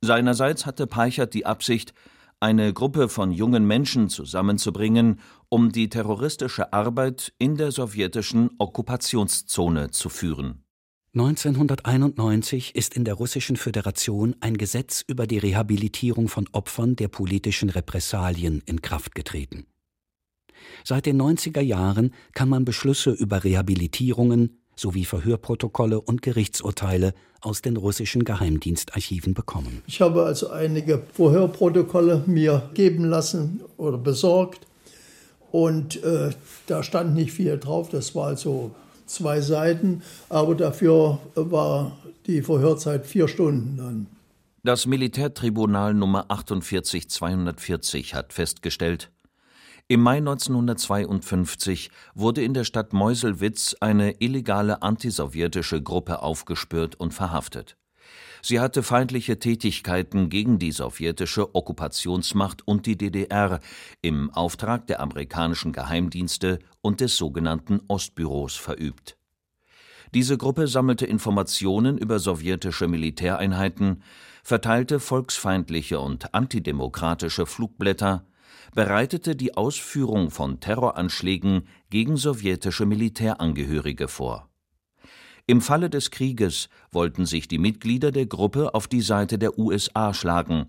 [0.02, 1.94] Seinerseits hatte Peichert die Absicht,
[2.40, 10.10] eine Gruppe von jungen Menschen zusammenzubringen, um die terroristische Arbeit in der sowjetischen Okkupationszone zu
[10.10, 10.64] führen.
[11.14, 17.70] 1991 ist in der Russischen Föderation ein Gesetz über die Rehabilitierung von Opfern der politischen
[17.70, 19.68] Repressalien in Kraft getreten.
[20.84, 27.78] Seit den 90er Jahren kann man Beschlüsse über Rehabilitierungen sowie Verhörprotokolle und Gerichtsurteile aus den
[27.78, 29.82] russischen Geheimdienstarchiven bekommen.
[29.88, 34.68] Ich habe also einige Verhörprotokolle mir geben lassen oder besorgt
[35.52, 36.32] und äh,
[36.68, 38.72] da stand nicht viel drauf, das war also
[39.06, 44.08] zwei Seiten, aber dafür war die Verhörzeit vier Stunden dann.
[44.64, 49.12] Das Militärtribunal Nummer 48240 hat festgestellt,
[49.90, 57.78] im Mai 1952 wurde in der Stadt Meuselwitz eine illegale antisowjetische Gruppe aufgespürt und verhaftet.
[58.42, 63.60] Sie hatte feindliche Tätigkeiten gegen die sowjetische Okkupationsmacht und die DDR
[64.02, 69.18] im Auftrag der amerikanischen Geheimdienste und des sogenannten Ostbüros verübt.
[70.14, 74.04] Diese Gruppe sammelte Informationen über sowjetische Militäreinheiten,
[74.44, 78.26] verteilte volksfeindliche und antidemokratische Flugblätter,
[78.78, 84.52] bereitete die Ausführung von Terroranschlägen gegen sowjetische Militärangehörige vor.
[85.48, 90.14] Im Falle des Krieges wollten sich die Mitglieder der Gruppe auf die Seite der USA
[90.14, 90.68] schlagen.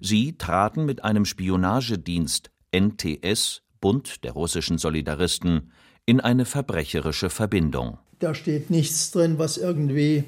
[0.00, 5.72] Sie traten mit einem Spionagedienst NTS Bund der russischen Solidaristen
[6.06, 7.98] in eine verbrecherische Verbindung.
[8.18, 10.24] Da steht nichts drin, was irgendwie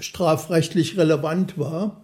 [0.00, 2.03] strafrechtlich relevant war.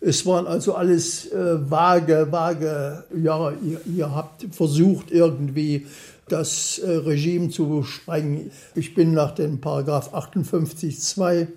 [0.00, 5.86] Es waren also alles äh, vage, vage, ja, ihr, ihr, habt versucht irgendwie
[6.28, 8.50] das äh, Regime zu sprengen.
[8.74, 11.48] Ich bin nach dem Paragraph 58.2,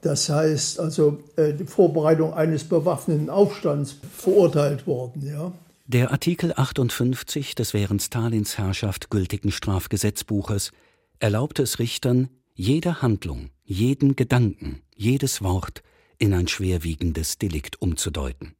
[0.00, 5.26] das heißt also äh, die Vorbereitung eines bewaffneten Aufstands, verurteilt worden.
[5.26, 5.52] Ja.
[5.86, 10.72] Der Artikel 58 des während Stalins Herrschaft gültigen Strafgesetzbuches
[11.18, 15.82] erlaubte es Richtern, jede Handlung, jeden Gedanken, jedes Wort
[16.18, 18.54] in ein schwerwiegendes Delikt umzudeuten.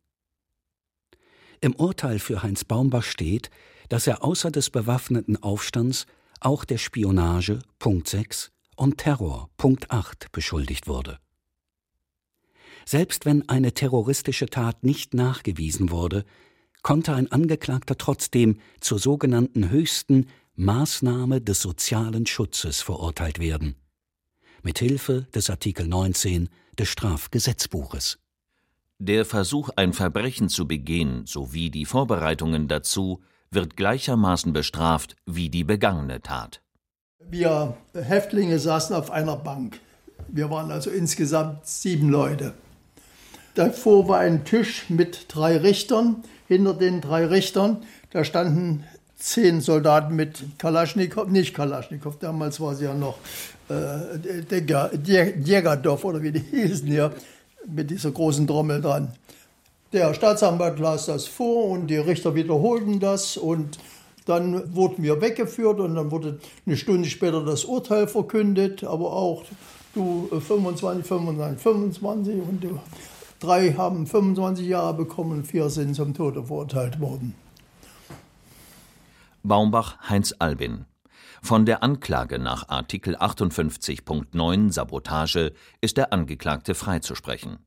[1.60, 3.50] Im Urteil für Heinz Baumbach steht,
[3.88, 6.06] dass er außer des bewaffneten Aufstands
[6.40, 11.18] auch der Spionage Punkt 6 und Terror Punkt 8 beschuldigt wurde.
[12.84, 16.24] Selbst wenn eine terroristische Tat nicht nachgewiesen wurde,
[16.82, 23.74] konnte ein Angeklagter trotzdem zur sogenannten höchsten Maßnahme des sozialen Schutzes verurteilt werden,
[24.62, 28.18] mit Hilfe des Artikel 19 des Strafgesetzbuches.
[28.98, 35.64] Der Versuch, ein Verbrechen zu begehen, sowie die Vorbereitungen dazu, wird gleichermaßen bestraft wie die
[35.64, 36.60] begangene Tat.
[37.20, 39.80] Wir Häftlinge saßen auf einer Bank.
[40.28, 42.54] Wir waren also insgesamt sieben Leute.
[43.54, 46.22] Davor war ein Tisch mit drei Richtern.
[46.46, 48.84] Hinter den drei Richtern, da standen
[49.16, 53.18] zehn Soldaten mit Kalaschnikow, nicht Kalaschnikow, damals war sie ja noch
[53.68, 57.12] äh, Jägerdorf oder wie die hießen hier,
[57.66, 59.12] mit dieser großen Trommel dran.
[59.92, 63.78] Der Staatsanwalt las das vor und die Richter wiederholten das und
[64.26, 69.44] dann wurden wir weggeführt und dann wurde eine Stunde später das Urteil verkündet, aber auch
[69.94, 72.78] du 25, 25, 25 und du,
[73.40, 77.34] drei haben 25 Jahre bekommen vier sind zum Tode verurteilt worden.
[79.42, 80.84] Baumbach Heinz Albin
[81.42, 87.58] von der Anklage nach Artikel 58.9 Sabotage ist der Angeklagte freizusprechen.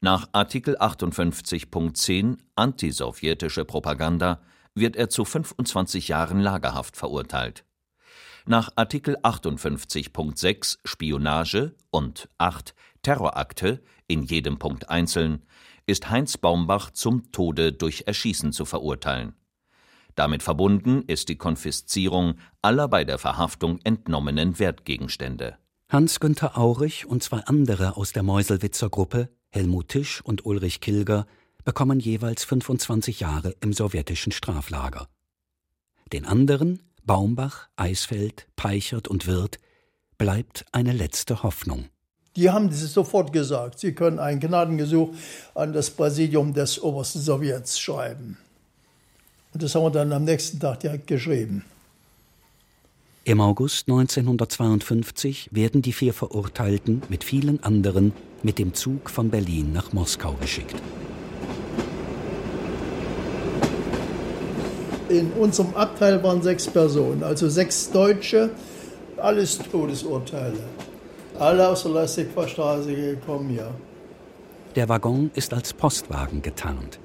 [0.00, 4.40] Nach Artikel 58.10 Antisowjetische Propaganda
[4.74, 7.64] wird er zu 25 Jahren Lagerhaft verurteilt.
[8.46, 15.44] Nach Artikel 58.6 Spionage und 8 Terrorakte, in jedem Punkt einzeln,
[15.86, 19.34] ist Heinz Baumbach zum Tode durch Erschießen zu verurteilen
[20.16, 25.56] damit verbunden ist die Konfiszierung aller bei der Verhaftung entnommenen Wertgegenstände.
[25.88, 31.26] Hans-Günther Aurich und zwei andere aus der Meuselwitzer Gruppe, Helmut Tisch und Ulrich Kilger,
[31.64, 35.06] bekommen jeweils 25 Jahre im sowjetischen Straflager.
[36.12, 39.58] Den anderen, Baumbach, Eisfeld, Peichert und Wirth,
[40.18, 41.86] bleibt eine letzte Hoffnung.
[42.36, 43.78] Die haben das sofort gesagt.
[43.78, 45.14] Sie können ein Gnadengesuch
[45.54, 48.38] an das Präsidium des Obersten Sowjets schreiben.
[49.56, 51.64] Und das haben wir dann am nächsten Tag direkt geschrieben.
[53.24, 59.72] Im August 1952 werden die vier Verurteilten mit vielen anderen mit dem Zug von Berlin
[59.72, 60.74] nach Moskau geschickt.
[65.08, 68.50] In unserem Abteil waren sechs Personen, also sechs Deutsche,
[69.16, 70.64] alles Todesurteile.
[71.38, 73.70] Alle aus der Leipzig-Straße gekommen, ja.
[74.74, 76.98] Der Waggon ist als Postwagen getarnt.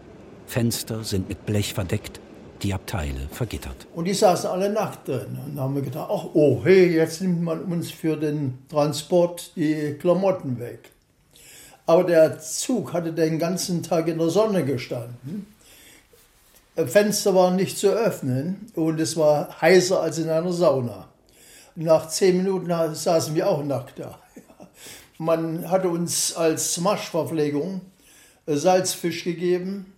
[0.47, 2.19] Fenster sind mit Blech verdeckt
[2.63, 3.87] die Abteile vergittert.
[3.95, 5.37] Und die saßen alle nackt drin.
[5.45, 9.95] Und haben wir gedacht, ach, oh, hey, jetzt nimmt man uns für den Transport die
[9.99, 10.91] Klamotten weg.
[11.85, 15.47] Aber der Zug hatte den ganzen Tag in der Sonne gestanden.
[16.75, 21.09] Fenster waren nicht zu öffnen und es war heißer als in einer Sauna.
[21.75, 24.19] Nach zehn Minuten saßen wir auch nackt da.
[25.17, 27.81] Man hatte uns als Marschverpflegung
[28.47, 29.90] Salzfisch gegeben,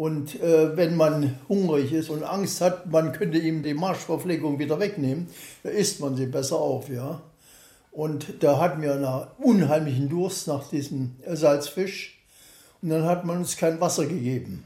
[0.00, 4.80] und äh, wenn man hungrig ist und Angst hat, man könnte ihm die Marschverpflegung wieder
[4.80, 5.26] wegnehmen,
[5.62, 7.20] da isst man sie besser auf, ja.
[7.92, 12.18] Und da hatten wir einen unheimlichen Durst nach diesem Salzfisch.
[12.80, 14.64] Und dann hat man uns kein Wasser gegeben.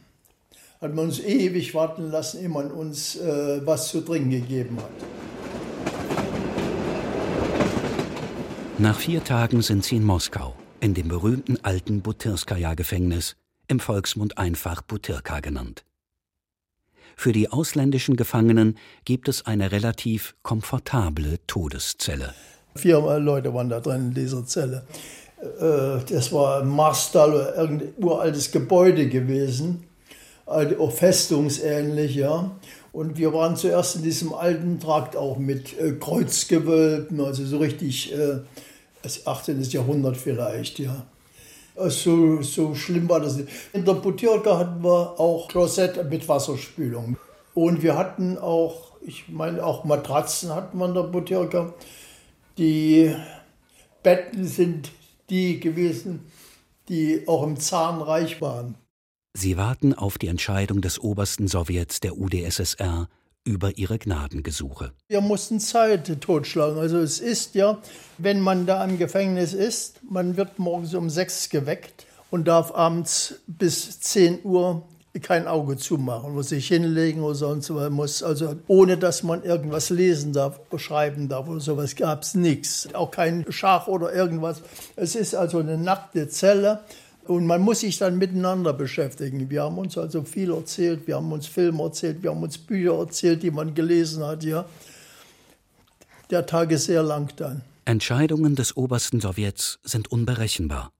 [0.80, 4.90] Hat man uns ewig warten lassen, ehe man uns äh, was zu trinken gegeben hat.
[8.78, 13.34] Nach vier Tagen sind sie in Moskau, in dem berühmten alten Butyrskaja-Gefängnis,
[13.68, 15.84] im Volksmund einfach Butyrka genannt.
[17.16, 22.34] Für die ausländischen Gefangenen gibt es eine relativ komfortable Todeszelle.
[22.74, 24.84] Vier Leute waren da drin in dieser Zelle.
[25.40, 29.84] Äh, das war Marstal oder irgendein uraltes Gebäude gewesen,
[30.46, 32.50] auch festungsähnlich, ja.
[32.92, 38.12] Und wir waren zuerst in diesem alten Trakt auch mit äh, Kreuzgewölben, also so richtig
[38.12, 38.40] äh,
[39.02, 39.62] das 18.
[39.62, 41.06] Jahrhundert vielleicht, ja.
[41.76, 43.48] So, so schlimm war das nicht.
[43.72, 47.16] In der Butyrka hatten wir auch Klosett mit Wasserspülung.
[47.52, 51.74] Und wir hatten auch, ich meine, auch Matratzen hatten wir in der Butyrka.
[52.58, 53.14] Die
[54.02, 54.92] Betten sind
[55.30, 56.26] die gewesen,
[56.88, 58.76] die auch im Zahnreich waren.
[59.36, 63.08] Sie warten auf die Entscheidung des obersten Sowjets der UdSSR
[63.44, 64.92] über ihre Gnadengesuche.
[65.08, 66.78] Wir mussten Zeit totschlagen.
[66.78, 67.78] Also es ist ja,
[68.18, 73.36] wenn man da im Gefängnis ist, man wird morgens um sechs geweckt und darf abends
[73.46, 74.82] bis 10 Uhr
[75.22, 77.90] kein Auge zumachen, muss sich hinlegen oder sonst was.
[77.90, 82.88] Muss also ohne dass man irgendwas lesen darf, schreiben darf oder sowas gab es nichts.
[82.94, 84.62] Auch kein Schach oder irgendwas.
[84.96, 86.80] Es ist also eine nackte Zelle.
[87.26, 89.48] Und man muss sich dann miteinander beschäftigen.
[89.48, 92.98] Wir haben uns also viel erzählt, wir haben uns Filme erzählt, wir haben uns Bücher
[92.98, 94.44] erzählt, die man gelesen hat.
[94.44, 94.66] Ja.
[96.30, 97.62] Der Tag ist sehr lang dann.
[97.86, 100.90] Entscheidungen des obersten Sowjets sind unberechenbar.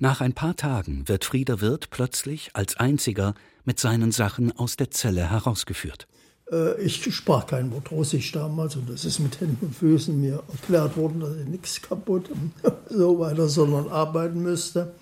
[0.00, 4.90] Nach ein paar Tagen wird Frieder Wirth plötzlich als einziger mit seinen Sachen aus der
[4.90, 6.06] Zelle herausgeführt.
[6.50, 10.42] Äh, ich sprach kein Wort Russisch damals und das ist mit Händen und Füßen mir
[10.52, 12.52] erklärt worden, dass ich nichts kaputt und
[12.88, 14.92] so weiter, sondern arbeiten müsste.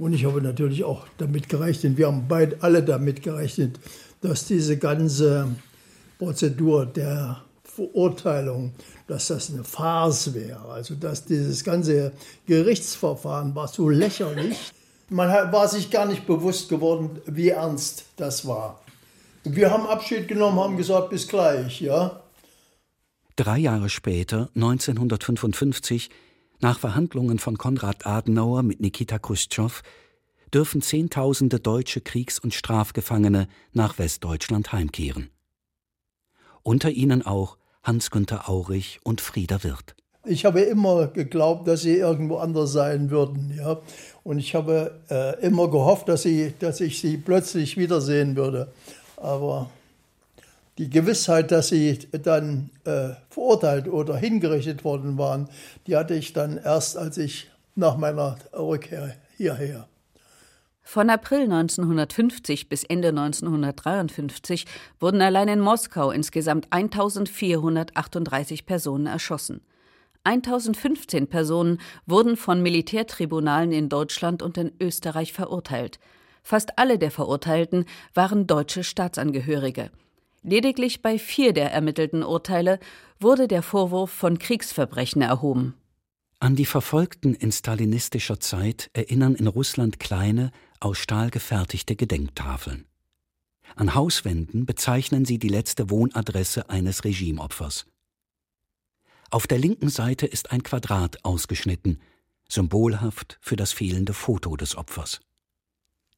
[0.00, 3.78] Und ich habe natürlich auch damit gerechnet, wir haben beide alle damit gerechnet,
[4.22, 5.48] dass diese ganze
[6.18, 8.72] Prozedur der Verurteilung
[9.06, 10.68] dass das eine Farce wäre.
[10.70, 12.12] Also dass dieses ganze
[12.46, 14.72] Gerichtsverfahren war so lächerlich.
[15.08, 18.80] Man war sich gar nicht bewusst geworden, wie ernst das war.
[19.42, 22.22] Wir haben Abschied genommen, haben gesagt, bis gleich, ja.
[23.34, 26.10] Drei Jahre später, 1955,
[26.60, 29.82] nach Verhandlungen von Konrad Adenauer mit Nikita Khrushchev,
[30.52, 35.30] dürfen Zehntausende deutsche Kriegs- und Strafgefangene nach Westdeutschland heimkehren.
[36.62, 39.94] Unter ihnen auch Hans-Günther Aurich und Frieda Wirth.
[40.26, 43.54] Ich habe immer geglaubt, dass sie irgendwo anders sein würden.
[43.56, 43.80] Ja?
[44.22, 48.70] Und ich habe äh, immer gehofft, dass, sie, dass ich sie plötzlich wiedersehen würde.
[49.16, 49.70] Aber
[50.80, 55.48] die Gewissheit, dass sie dann äh, verurteilt oder hingerichtet worden waren,
[55.86, 59.86] die hatte ich dann erst, als ich nach meiner Rückkehr hierher
[60.82, 64.66] von April 1950 bis Ende 1953
[64.98, 69.60] wurden allein in Moskau insgesamt 1438 Personen erschossen.
[70.24, 76.00] 1015 Personen wurden von Militärtribunalen in Deutschland und in Österreich verurteilt.
[76.42, 79.92] Fast alle der Verurteilten waren deutsche Staatsangehörige.
[80.42, 82.78] Lediglich bei vier der ermittelten Urteile
[83.18, 85.74] wurde der Vorwurf von Kriegsverbrechen erhoben.
[86.38, 90.50] An die Verfolgten in stalinistischer Zeit erinnern in Russland kleine,
[90.80, 92.86] aus Stahl gefertigte Gedenktafeln.
[93.76, 97.86] An Hauswänden bezeichnen sie die letzte Wohnadresse eines Regimeopfers.
[99.30, 102.00] Auf der linken Seite ist ein Quadrat ausgeschnitten,
[102.48, 105.20] symbolhaft für das fehlende Foto des Opfers.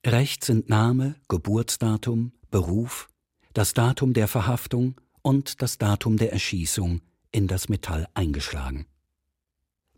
[0.06, 3.08] Rechts sind Name, Geburtsdatum, Beruf,
[3.53, 7.01] das Datum der Verhaftung und das Datum der Erschießung
[7.31, 8.85] in das Metall eingeschlagen.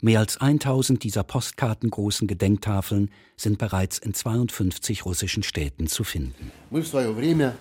[0.00, 6.50] Mehr als 1000 dieser postkartengroßen Gedenktafeln sind bereits in 52 russischen Städten zu finden.
[6.70, 7.56] Мы в свое время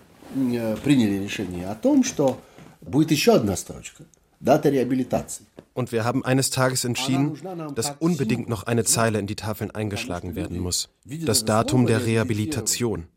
[0.84, 2.42] приняли решение о том, что
[2.82, 4.06] будет еще одна строчка.
[4.40, 5.44] Data Rehabilitatie.
[5.74, 7.38] Und wir haben eines Tages entschieden,
[7.76, 10.90] dass unbedingt noch eine Zeile in die Tafeln eingeschlagen werden muss.
[11.06, 13.08] Das Datum der Rehabilitation.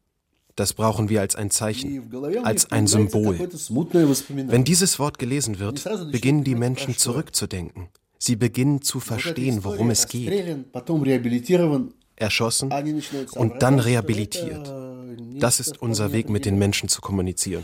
[0.58, 2.12] Das brauchen wir als ein Zeichen,
[2.44, 3.38] als ein Symbol.
[3.38, 7.90] Wenn dieses Wort gelesen wird, beginnen die Menschen zurückzudenken.
[8.18, 10.66] Sie beginnen zu verstehen, worum es geht.
[12.16, 12.72] Erschossen
[13.36, 14.74] und dann rehabilitiert.
[15.40, 17.64] Das ist unser Weg, mit den Menschen zu kommunizieren.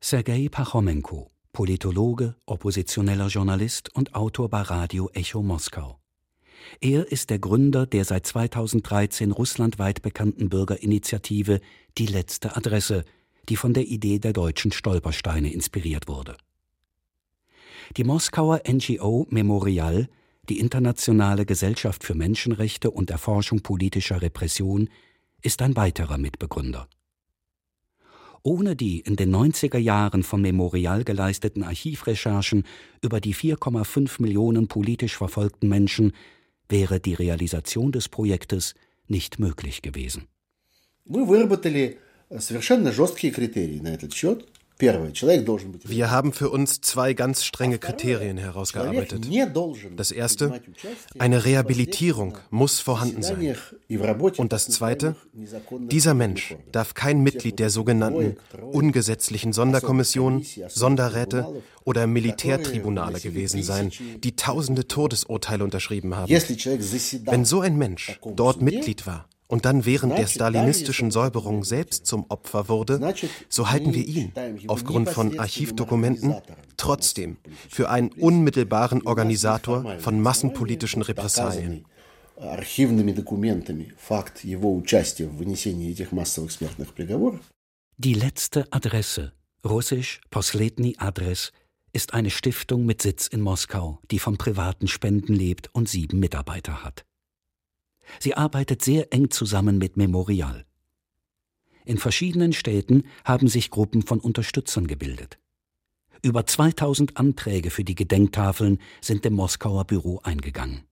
[0.00, 5.98] Sergei Pachomenko, Politologe, oppositioneller Journalist und Autor bei Radio Echo Moskau.
[6.80, 11.60] Er ist der Gründer der seit 2013 russlandweit bekannten Bürgerinitiative
[11.98, 13.04] Die letzte Adresse,
[13.48, 16.36] die von der Idee der deutschen Stolpersteine inspiriert wurde.
[17.96, 20.08] Die Moskauer NGO Memorial,
[20.48, 24.88] die Internationale Gesellschaft für Menschenrechte und Erforschung politischer Repression,
[25.42, 26.88] ist ein weiterer Mitbegründer.
[28.42, 32.64] Ohne die in den 90er Jahren von Memorial geleisteten Archivrecherchen
[33.00, 36.12] über die 4,5 Millionen politisch verfolgten Menschen
[36.67, 38.75] wäre die Realisation des Projektes
[39.07, 40.27] nicht möglich gewesen.
[41.05, 41.97] Мы выработали
[42.37, 44.45] совершенно жесткие критерии на этот счет.
[44.78, 49.28] wir haben für uns zwei ganz strenge Kriterien herausgearbeitet.
[49.96, 50.60] Das erste,
[51.18, 53.56] eine Rehabilitierung muss vorhanden sein.
[54.36, 58.36] Und das zweite, dieser Mensch darf kein Mitglied der sogenannten
[58.72, 66.30] ungesetzlichen Sonderkommissionen, Sonderräte oder Militärtribunale gewesen sein, die tausende Todesurteile unterschrieben haben.
[66.30, 72.26] Wenn so ein Mensch dort Mitglied war, und dann während der stalinistischen Säuberung selbst zum
[72.28, 73.14] Opfer wurde,
[73.48, 74.32] so halten wir ihn,
[74.68, 76.34] aufgrund von Archivdokumenten,
[76.76, 77.36] trotzdem
[77.68, 81.84] für einen unmittelbaren Organisator von massenpolitischen Repressalien.
[87.96, 89.32] Die letzte Adresse,
[89.64, 91.52] russisch Posletny Adres,
[91.92, 96.82] ist eine Stiftung mit Sitz in Moskau, die von privaten Spenden lebt und sieben Mitarbeiter
[96.82, 97.04] hat.
[98.23, 100.65] Sie arbeitet sehr eng zusammen mit Memorial.
[101.85, 105.39] In verschiedenen Städten haben sich Gruppen von Unterstützern gebildet.
[106.21, 110.83] Über 2000 Anträge für die Gedenktafeln sind dem Moskauer Büro eingegangen.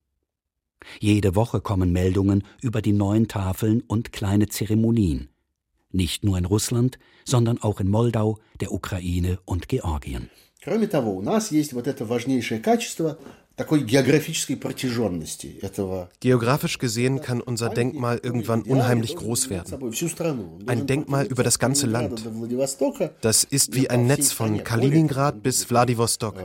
[0.99, 5.30] Jede Woche kommen Meldungen über die neuen Tafeln und kleine Zeremonien.
[5.91, 10.30] Nicht nur in Russland, sondern auch in Moldau, der Ukraine und Georgien.
[10.62, 13.18] Кроме того, у нас есть вот это важнейшее качество
[16.20, 19.92] Geografisch gesehen kann unser Denkmal irgendwann unheimlich groß werden.
[20.66, 22.24] Ein Denkmal über das ganze Land.
[23.20, 26.36] Das ist wie ein Netz von Kaliningrad bis Wladiwostok.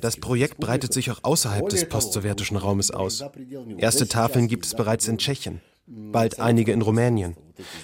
[0.00, 3.24] Das Projekt breitet sich auch außerhalb des postsowjetischen Raumes aus.
[3.78, 7.36] Erste Tafeln gibt es bereits in Tschechien, bald einige in Rumänien,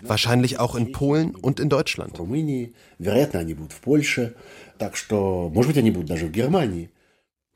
[0.02, 2.18] wahrscheinlich auch in Polen und in Deutschland.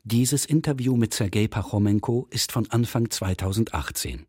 [0.04, 4.26] Dieses Interview mit Sergei Pachomenko ist von Anfang 2018.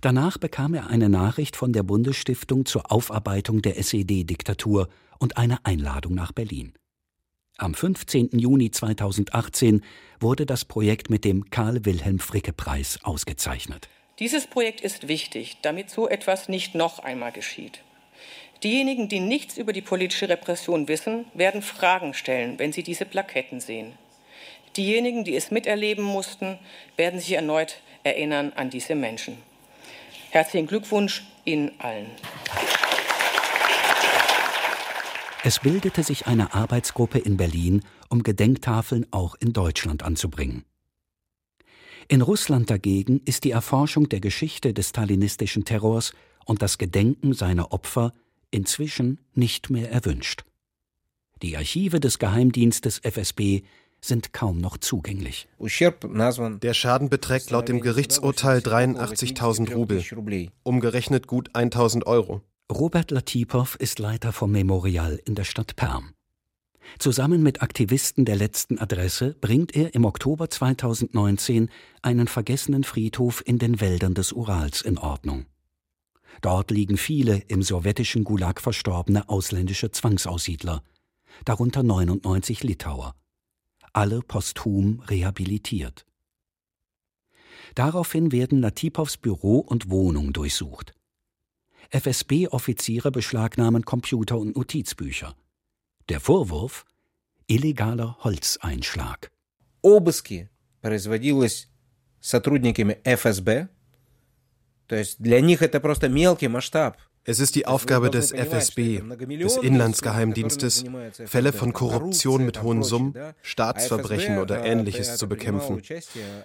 [0.00, 4.88] Danach bekam er eine Nachricht von der Bundesstiftung zur Aufarbeitung der SED-Diktatur
[5.18, 6.74] und eine Einladung nach Berlin.
[7.58, 8.38] Am 15.
[8.38, 9.82] Juni 2018
[10.20, 13.88] wurde das Projekt mit dem Karl-Wilhelm-Fricke-Preis ausgezeichnet.
[14.20, 17.82] Dieses Projekt ist wichtig, damit so etwas nicht noch einmal geschieht.
[18.62, 23.58] Diejenigen, die nichts über die politische Repression wissen, werden Fragen stellen, wenn sie diese Plaketten
[23.58, 23.94] sehen.
[24.76, 26.58] Diejenigen, die es miterleben mussten,
[26.96, 29.36] werden sich erneut erinnern an diese Menschen.
[30.30, 32.06] Herzlichen Glückwunsch Ihnen allen.
[35.44, 40.64] Es bildete sich eine Arbeitsgruppe in Berlin, um Gedenktafeln auch in Deutschland anzubringen.
[42.08, 46.14] In Russland dagegen ist die Erforschung der Geschichte des stalinistischen Terrors
[46.44, 48.12] und das Gedenken seiner Opfer
[48.50, 50.44] inzwischen nicht mehr erwünscht.
[51.42, 53.62] Die Archive des Geheimdienstes FSB
[54.04, 55.48] sind kaum noch zugänglich.
[55.58, 62.42] Der Schaden beträgt laut dem Gerichtsurteil 83.000 Rubel, umgerechnet gut 1.000 Euro.
[62.70, 66.14] Robert Latipow ist Leiter vom Memorial in der Stadt Perm.
[66.98, 71.70] Zusammen mit Aktivisten der letzten Adresse bringt er im Oktober 2019
[72.02, 75.46] einen vergessenen Friedhof in den Wäldern des Urals in Ordnung.
[76.40, 80.82] Dort liegen viele im sowjetischen Gulag verstorbene ausländische Zwangsaussiedler,
[81.44, 83.14] darunter 99 Litauer
[83.93, 86.05] alle posthum rehabilitiert.
[87.75, 90.93] Daraufhin werden Latipows Büro und Wohnung durchsucht.
[91.89, 95.35] FSB-Offiziere beschlagnahmen Computer und Notizbücher.
[96.09, 96.85] Der Vorwurf
[97.47, 99.31] illegaler Holzeinschlag.
[99.81, 100.49] Обыски
[100.81, 101.69] производились
[102.19, 103.69] сотрудниками ФСБ.
[104.87, 106.97] То есть для них это просто мелкий масштаб.
[107.24, 110.84] Es ist die Aufgabe des FSB, des Inlandsgeheimdienstes,
[111.24, 115.80] Fälle von Korruption mit hohen Summen, Staatsverbrechen oder ähnliches zu bekämpfen,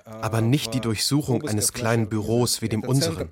[0.06, 3.30] aber nicht die Durchsuchung eines kleinen Büros wie dem unseren.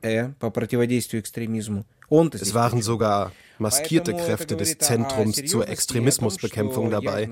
[2.34, 7.30] Es waren sogar maskierte Kräfte des Zentrums zur Extremismusbekämpfung dabei.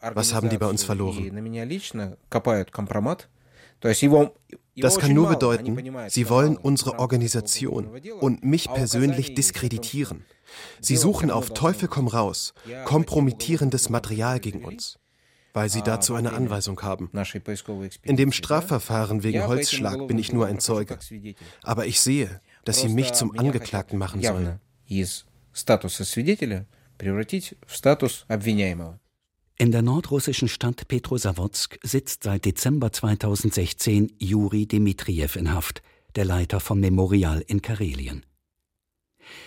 [0.00, 1.30] Was haben die bei uns verloren?
[4.75, 5.77] Das kann nur bedeuten,
[6.09, 7.89] sie wollen unsere Organisation
[8.19, 10.25] und mich persönlich diskreditieren.
[10.81, 12.53] Sie suchen auf Teufel komm raus
[12.85, 14.99] kompromittierendes Material gegen uns,
[15.53, 17.09] weil sie dazu eine Anweisung haben.
[18.03, 20.99] In dem Strafverfahren wegen Holzschlag bin ich nur ein Zeuge.
[21.63, 24.59] Aber ich sehe, dass sie mich zum Angeklagten machen sollen.
[25.55, 28.99] статуса свидетеля превратить в статус обвиняемого.
[29.60, 35.82] In der nordrussischen Stadt Petrosawodsk sitzt seit Dezember 2016 Juri Dmitriev in Haft,
[36.14, 38.24] der Leiter vom Memorial in Karelien.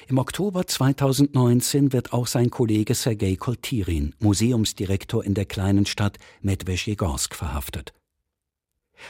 [0.08, 7.34] Im Oktober 2019 wird auch sein Kollege Sergei Koltirin, Museumsdirektor in der kleinen Stadt Medwedjegorsk,
[7.34, 7.96] verhaftet.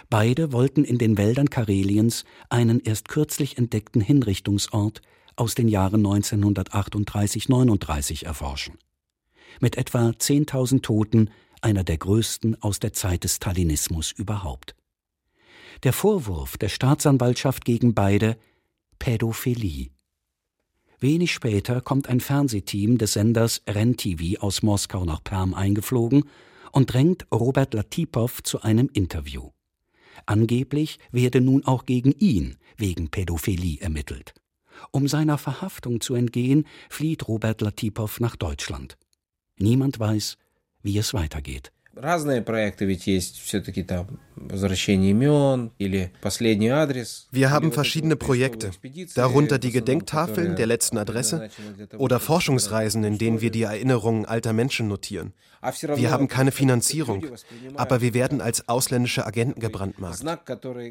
[0.10, 5.02] Beide wollten in den Wäldern Kareliens einen erst kürzlich entdeckten Hinrichtungsort
[5.36, 8.78] aus den Jahren 1938-39 erforschen.
[9.60, 11.30] Mit etwa 10.000 Toten
[11.62, 14.76] einer der größten aus der Zeit des Stalinismus überhaupt.
[15.84, 18.38] Der Vorwurf der Staatsanwaltschaft gegen beide
[19.00, 19.90] Pädophilie.
[21.00, 26.24] Wenig später kommt ein Fernsehteam des Senders REN-TV aus Moskau nach Perm eingeflogen
[26.72, 29.50] und drängt Robert Latipow zu einem Interview.
[30.26, 34.34] Angeblich werde nun auch gegen ihn wegen Pädophilie ermittelt.
[34.92, 38.98] Um seiner Verhaftung zu entgehen, flieht Robert Latipow nach Deutschland.
[39.58, 40.38] Niemand weiß,
[40.82, 41.72] wie es weitergeht.
[47.32, 48.72] Wir haben verschiedene Projekte,
[49.14, 51.50] darunter die Gedenktafeln der letzten Adresse
[51.98, 55.34] oder Forschungsreisen, in denen wir die Erinnerungen alter Menschen notieren.
[55.96, 57.26] Wir haben keine Finanzierung,
[57.76, 60.24] aber wir werden als ausländische Agenten gebrandmarkt.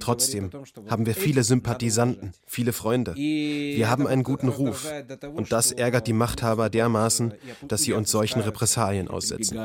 [0.01, 0.51] Trotzdem
[0.89, 3.15] haben wir viele Sympathisanten, viele Freunde.
[3.15, 4.91] Wir haben einen guten Ruf
[5.35, 7.35] und das ärgert die Machthaber dermaßen,
[7.67, 9.59] dass sie uns solchen Repressalien aussetzen.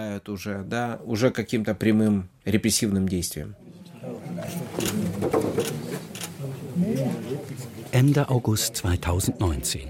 [7.92, 9.90] Ende August 2019.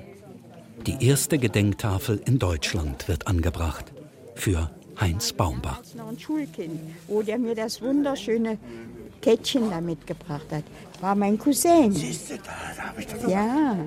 [0.86, 3.92] Die erste Gedenktafel in Deutschland wird angebracht
[4.36, 5.82] für Heinz Baumbach.
[5.96, 8.58] noch ein Schulkind, wo der mir das wunderschöne
[9.22, 10.64] Kettchen da mitgebracht hat.
[11.02, 11.96] War mein Cousin.
[13.28, 13.78] Ja,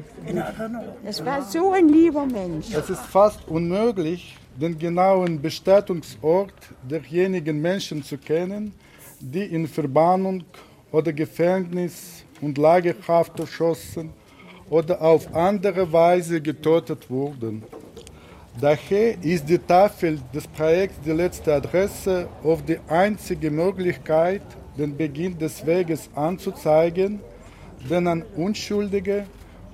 [1.04, 2.72] das war so ein lieber Mensch.
[2.72, 8.72] Es ist fast unmöglich, den genauen Bestattungsort derjenigen Menschen zu kennen,
[9.18, 10.44] die in Verbannung
[10.92, 14.10] oder Gefängnis und Lagerhaft erschossen
[14.68, 17.64] oder auf andere Weise getötet wurden.
[18.60, 24.42] Daher ist die Tafel des Projekts Die letzte Adresse oft die einzige Möglichkeit,
[24.76, 27.20] den Beginn des Weges anzuzeigen,
[27.88, 29.24] den ein unschuldiger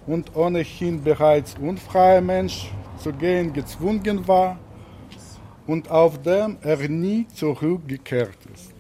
[0.07, 2.71] und ohnehin bereits unfreier Mensch
[3.03, 4.57] zu gehen gezwungen war
[5.67, 8.73] und auf dem er nie zurückgekehrt ist.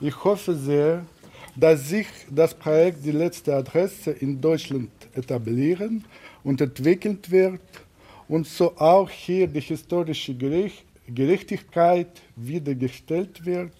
[0.00, 1.04] Ich hoffe sehr,
[1.56, 6.04] dass sich das Projekt Die letzte Adresse in Deutschland etablieren
[6.44, 7.60] und entwickelt wird
[8.28, 10.34] und so auch hier die historische
[11.06, 13.72] Gerechtigkeit wiedergestellt wird,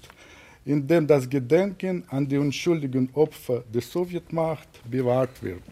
[0.64, 5.62] indem das Gedenken an die unschuldigen Opfer der Sowjetmacht bewahrt wird.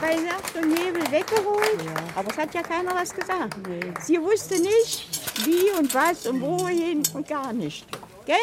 [0.00, 1.80] Bei Nacht und Nebel weggeholt,
[2.14, 3.56] aber es hat ja keiner was gesagt.
[4.02, 5.08] Sie wusste nicht,
[5.46, 7.86] wie und was und wohin und gar nicht.
[8.26, 8.36] Gell?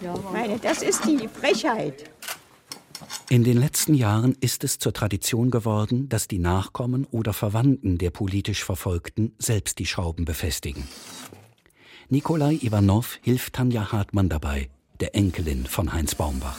[0.00, 0.14] Ja.
[0.32, 2.10] Meine, das ist die Frechheit.
[3.30, 8.10] In den letzten Jahren ist es zur Tradition geworden, dass die Nachkommen oder Verwandten der
[8.10, 10.86] politisch Verfolgten selbst die Schrauben befestigen.
[12.10, 14.68] Nikolai Ivanov hilft Tanja Hartmann dabei,
[15.00, 16.58] der Enkelin von Heinz Baumbach.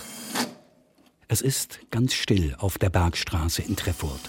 [1.27, 4.21] Es ist ganz still auf der Bergstraße in Treffurt.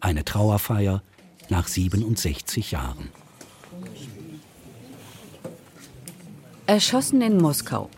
[0.00, 1.02] Eine Trauerfeier
[1.48, 3.08] nach 67 Jahren.
[6.66, 7.88] Erschossen in Moskau.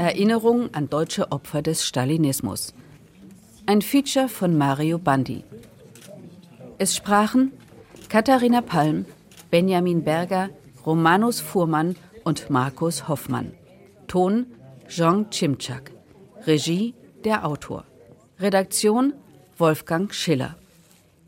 [0.00, 2.72] Erinnerung an deutsche Opfer des Stalinismus.
[3.66, 5.44] Ein Feature von Mario Bandi.
[6.78, 7.52] Es sprachen
[8.08, 9.04] Katharina Palm,
[9.50, 10.48] Benjamin Berger,
[10.86, 13.52] Romanus Fuhrmann und Markus Hoffmann.
[14.06, 14.46] Ton
[14.88, 15.90] Jean Chimczak.
[16.46, 17.84] Regie der Autor.
[18.38, 19.12] Redaktion
[19.58, 20.56] Wolfgang Schiller.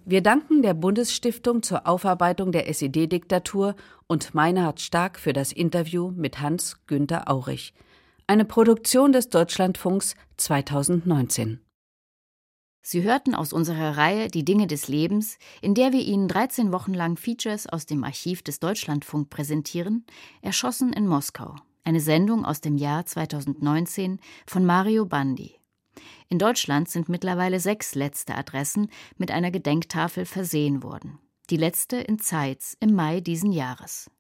[0.07, 3.75] Wir danken der Bundesstiftung zur Aufarbeitung der SED-Diktatur
[4.07, 7.75] und Meinhard Stark für das Interview mit Hans Günther Aurich.
[8.33, 11.61] Eine Produktion des Deutschlandfunks 2019.
[12.81, 16.95] Sie hörten aus unserer Reihe Die Dinge des Lebens, in der wir Ihnen 13 Wochen
[16.95, 20.07] lang Features aus dem Archiv des Deutschlandfunk präsentieren,
[20.41, 21.57] erschossen in Moskau.
[21.85, 25.55] Eine Sendung aus dem Jahr 2019 von Mario Bandi.
[26.31, 31.19] In Deutschland sind mittlerweile sechs letzte Adressen mit einer Gedenktafel versehen worden.
[31.51, 34.11] Die letzte in Zeitz im Mai diesen Jahres.